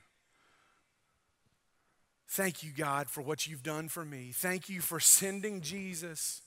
Thank 2.35 2.65
you, 2.65 2.73
God, 2.77 3.09
for 3.09 3.23
what 3.23 3.47
you've 3.47 3.63
done 3.63 3.89
for 3.89 4.05
me. 4.05 4.33
Thank 4.35 4.69
you 4.69 4.81
for 4.81 4.99
sending 4.99 5.61
Jesus. 5.61 6.43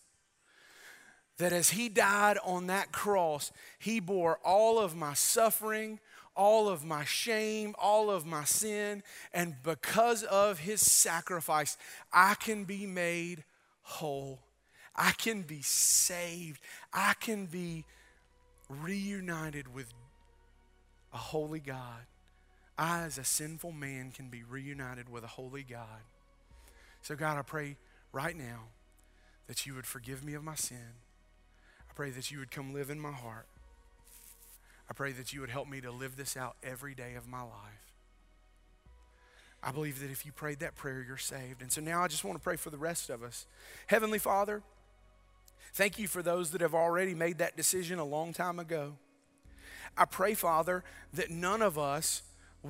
That 1.38 1.54
as 1.54 1.70
he 1.70 1.88
died 1.88 2.38
on 2.44 2.68
that 2.68 2.92
cross, 2.92 3.54
he 3.80 4.02
bore 4.02 4.38
all 4.44 4.80
of 4.80 4.98
my 4.98 5.14
suffering, 5.14 6.02
all 6.36 6.68
of 6.68 6.84
my 6.84 7.06
shame, 7.06 7.74
all 7.80 8.10
of 8.10 8.26
my 8.26 8.44
sin, 8.44 9.02
and 9.34 9.56
because 9.64 10.24
of 10.24 10.60
his 10.60 10.82
sacrifice, 10.82 11.78
I 12.12 12.34
can 12.34 12.66
be 12.66 12.86
made 12.86 13.46
whole. 13.84 14.42
I 14.94 15.12
can 15.12 15.44
be 15.44 15.62
saved. 15.62 16.60
I 16.92 17.14
can 17.18 17.46
be 17.46 17.86
reunited 18.68 19.74
with 19.74 19.94
a 21.14 21.18
holy 21.18 21.62
God. 21.62 22.08
I, 22.78 23.04
as 23.04 23.18
a 23.18 23.24
sinful 23.24 23.72
man, 23.72 24.12
can 24.12 24.30
be 24.30 24.44
reunited 24.44 25.10
with 25.10 25.24
a 25.24 25.28
holy 25.28 25.64
God. 25.64 26.04
So, 27.02 27.16
God, 27.16 27.38
I 27.38 27.42
pray 27.42 27.78
right 28.12 28.36
now 28.36 28.66
that 29.48 29.66
you 29.66 29.74
would 29.74 29.88
forgive 29.88 30.24
me 30.24 30.34
of 30.34 30.44
my 30.44 30.56
sin. 30.56 30.96
I 31.90 31.94
pray 31.94 32.12
that 32.12 32.30
you 32.30 32.40
would 32.40 32.52
come 32.52 32.74
live 32.74 32.90
in 32.90 33.00
my 33.00 33.12
heart. 33.12 33.48
I 34.90 34.94
pray 34.94 35.12
that 35.14 35.34
you 35.34 35.42
would 35.42 35.50
help 35.50 35.68
me 35.68 35.82
to 35.82 35.92
live 35.92 36.16
this 36.16 36.38
out 36.38 36.56
every 36.64 36.94
day 36.94 37.16
of 37.16 37.28
my 37.28 37.42
life. 37.42 37.94
I 39.62 39.72
believe 39.72 40.00
that 40.02 40.12
if 40.12 40.26
you 40.26 40.32
prayed 40.32 40.60
that 40.60 40.76
prayer, 40.76 41.04
you're 41.06 41.18
saved. 41.18 41.62
And 41.62 41.72
so 41.72 41.82
now 41.82 42.04
I 42.04 42.08
just 42.08 42.24
want 42.24 42.38
to 42.38 42.44
pray 42.44 42.56
for 42.56 42.70
the 42.70 42.78
rest 42.78 43.10
of 43.10 43.24
us. 43.24 43.48
Heavenly 43.88 44.20
Father, 44.20 44.62
thank 45.74 45.98
you 45.98 46.08
for 46.08 46.22
those 46.22 46.52
that 46.52 46.62
have 46.62 46.76
already 46.76 47.16
made 47.16 47.40
that 47.40 47.58
decision 47.58 48.00
a 48.00 48.06
long 48.06 48.34
time 48.34 48.60
ago. 48.60 48.94
I 49.98 50.06
pray, 50.06 50.36
Father, 50.36 50.84
that 51.14 51.32
none 51.32 51.62
of 51.62 51.78
us 51.78 52.22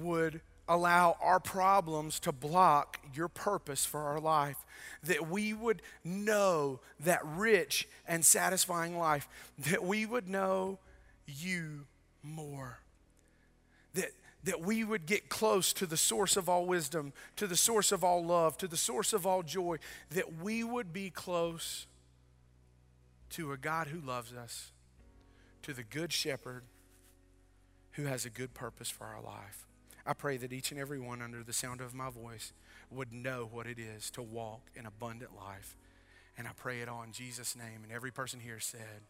would 0.04 0.42
allow 0.68 1.18
our 1.22 1.40
problems 1.40 2.20
to 2.20 2.32
block 2.32 3.00
your 3.14 3.28
purpose 3.28 3.86
for 3.86 4.02
our 4.02 4.20
life. 4.20 4.58
That 5.04 5.30
we 5.30 5.54
would 5.54 5.82
know 6.04 6.82
that 7.00 7.22
rich 7.24 7.88
and 8.08 8.26
satisfying 8.26 8.98
life, 8.98 9.28
that 9.58 9.84
we 9.84 10.06
would 10.06 10.28
know 10.28 10.80
you 11.26 11.86
more. 12.22 12.80
That, 13.94 14.12
that 14.44 14.62
we 14.62 14.84
would 14.84 15.06
get 15.06 15.30
close 15.30 15.72
to 15.74 15.86
the 15.86 15.98
source 15.98 16.36
of 16.36 16.50
all 16.50 16.66
wisdom, 16.66 17.14
to 17.38 17.48
the 17.48 17.58
source 17.58 17.92
of 17.92 18.04
all 18.04 18.24
love, 18.24 18.58
to 18.58 18.68
the 18.68 18.78
source 18.78 19.14
of 19.14 19.26
all 19.26 19.44
joy, 19.44 19.78
that 20.12 20.42
we 20.42 20.64
would 20.64 20.92
be 20.92 21.10
close 21.10 21.88
to 23.32 23.52
a 23.52 23.58
God 23.58 23.88
who 23.88 24.00
loves 24.00 24.34
us, 24.34 24.72
to 25.64 25.74
the 25.74 25.84
Good 25.84 26.12
Shepherd 26.14 26.64
who 27.98 28.06
has 28.06 28.26
a 28.26 28.30
good 28.30 28.54
purpose 28.54 28.90
for 28.90 29.06
our 29.06 29.22
life. 29.22 29.67
I 30.08 30.14
pray 30.14 30.38
that 30.38 30.54
each 30.54 30.72
and 30.72 30.80
every 30.80 31.00
one 31.00 31.22
under 31.22 31.44
the 31.44 31.52
sound 31.52 31.82
of 31.82 31.94
my 31.94 32.10
voice 32.10 32.54
would 32.90 33.12
know 33.12 33.48
what 33.52 33.68
it 33.68 33.78
is 33.78 34.10
to 34.12 34.22
walk 34.22 34.62
in 34.74 34.86
abundant 34.86 35.36
life. 35.36 35.76
And 36.38 36.48
I 36.48 36.52
pray 36.56 36.80
it 36.80 36.88
all 36.88 37.04
in 37.04 37.12
Jesus' 37.12 37.56
name. 37.58 37.84
And 37.84 37.92
every 37.92 38.12
person 38.12 38.40
here 38.40 38.60
said, 38.60 39.02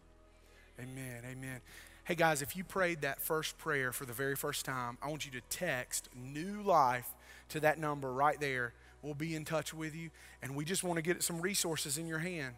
Amen, 0.80 1.24
amen. 1.24 1.62
Hey 2.04 2.16
guys, 2.16 2.42
if 2.42 2.56
you 2.56 2.64
prayed 2.64 3.02
that 3.02 3.22
first 3.22 3.58
prayer 3.58 3.92
for 3.92 4.06
the 4.06 4.14
very 4.14 4.36
first 4.36 4.66
time, 4.66 4.98
I 5.02 5.10
want 5.10 5.26
you 5.26 5.32
to 5.34 5.42
text 5.50 6.10
new 6.16 6.62
life 6.62 7.10
to 7.50 7.60
that 7.60 7.80
number 7.80 8.12
right 8.12 8.40
there. 8.40 8.74
We'll 9.02 9.14
be 9.14 9.36
in 9.36 9.46
touch 9.46 9.74
with 9.74 9.96
you, 9.96 10.10
and 10.42 10.56
we 10.56 10.66
just 10.66 10.84
want 10.84 10.98
to 10.98 11.02
get 11.02 11.22
some 11.22 11.42
resources 11.42 11.98
in 11.98 12.08
your 12.08 12.20
hand. 12.20 12.56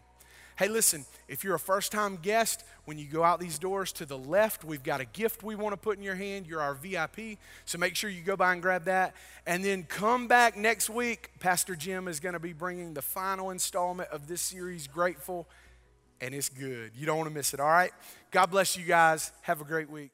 Hey, 0.60 0.68
listen, 0.68 1.06
if 1.26 1.42
you're 1.42 1.54
a 1.54 1.58
first 1.58 1.90
time 1.90 2.18
guest, 2.20 2.64
when 2.84 2.98
you 2.98 3.06
go 3.06 3.24
out 3.24 3.40
these 3.40 3.58
doors 3.58 3.92
to 3.92 4.04
the 4.04 4.18
left, 4.18 4.62
we've 4.62 4.82
got 4.82 5.00
a 5.00 5.06
gift 5.06 5.42
we 5.42 5.54
want 5.54 5.72
to 5.72 5.78
put 5.78 5.96
in 5.96 6.02
your 6.02 6.16
hand. 6.16 6.46
You're 6.46 6.60
our 6.60 6.74
VIP, 6.74 7.38
so 7.64 7.78
make 7.78 7.96
sure 7.96 8.10
you 8.10 8.20
go 8.20 8.36
by 8.36 8.52
and 8.52 8.60
grab 8.60 8.84
that. 8.84 9.14
And 9.46 9.64
then 9.64 9.84
come 9.84 10.28
back 10.28 10.58
next 10.58 10.90
week. 10.90 11.30
Pastor 11.40 11.74
Jim 11.74 12.08
is 12.08 12.20
going 12.20 12.34
to 12.34 12.38
be 12.38 12.52
bringing 12.52 12.92
the 12.92 13.00
final 13.00 13.48
installment 13.48 14.10
of 14.10 14.28
this 14.28 14.42
series, 14.42 14.86
Grateful, 14.86 15.48
and 16.20 16.34
it's 16.34 16.50
good. 16.50 16.92
You 16.94 17.06
don't 17.06 17.16
want 17.16 17.30
to 17.30 17.34
miss 17.34 17.54
it, 17.54 17.60
all 17.60 17.66
right? 17.66 17.92
God 18.30 18.50
bless 18.50 18.76
you 18.76 18.84
guys. 18.84 19.32
Have 19.40 19.62
a 19.62 19.64
great 19.64 19.88
week. 19.88 20.10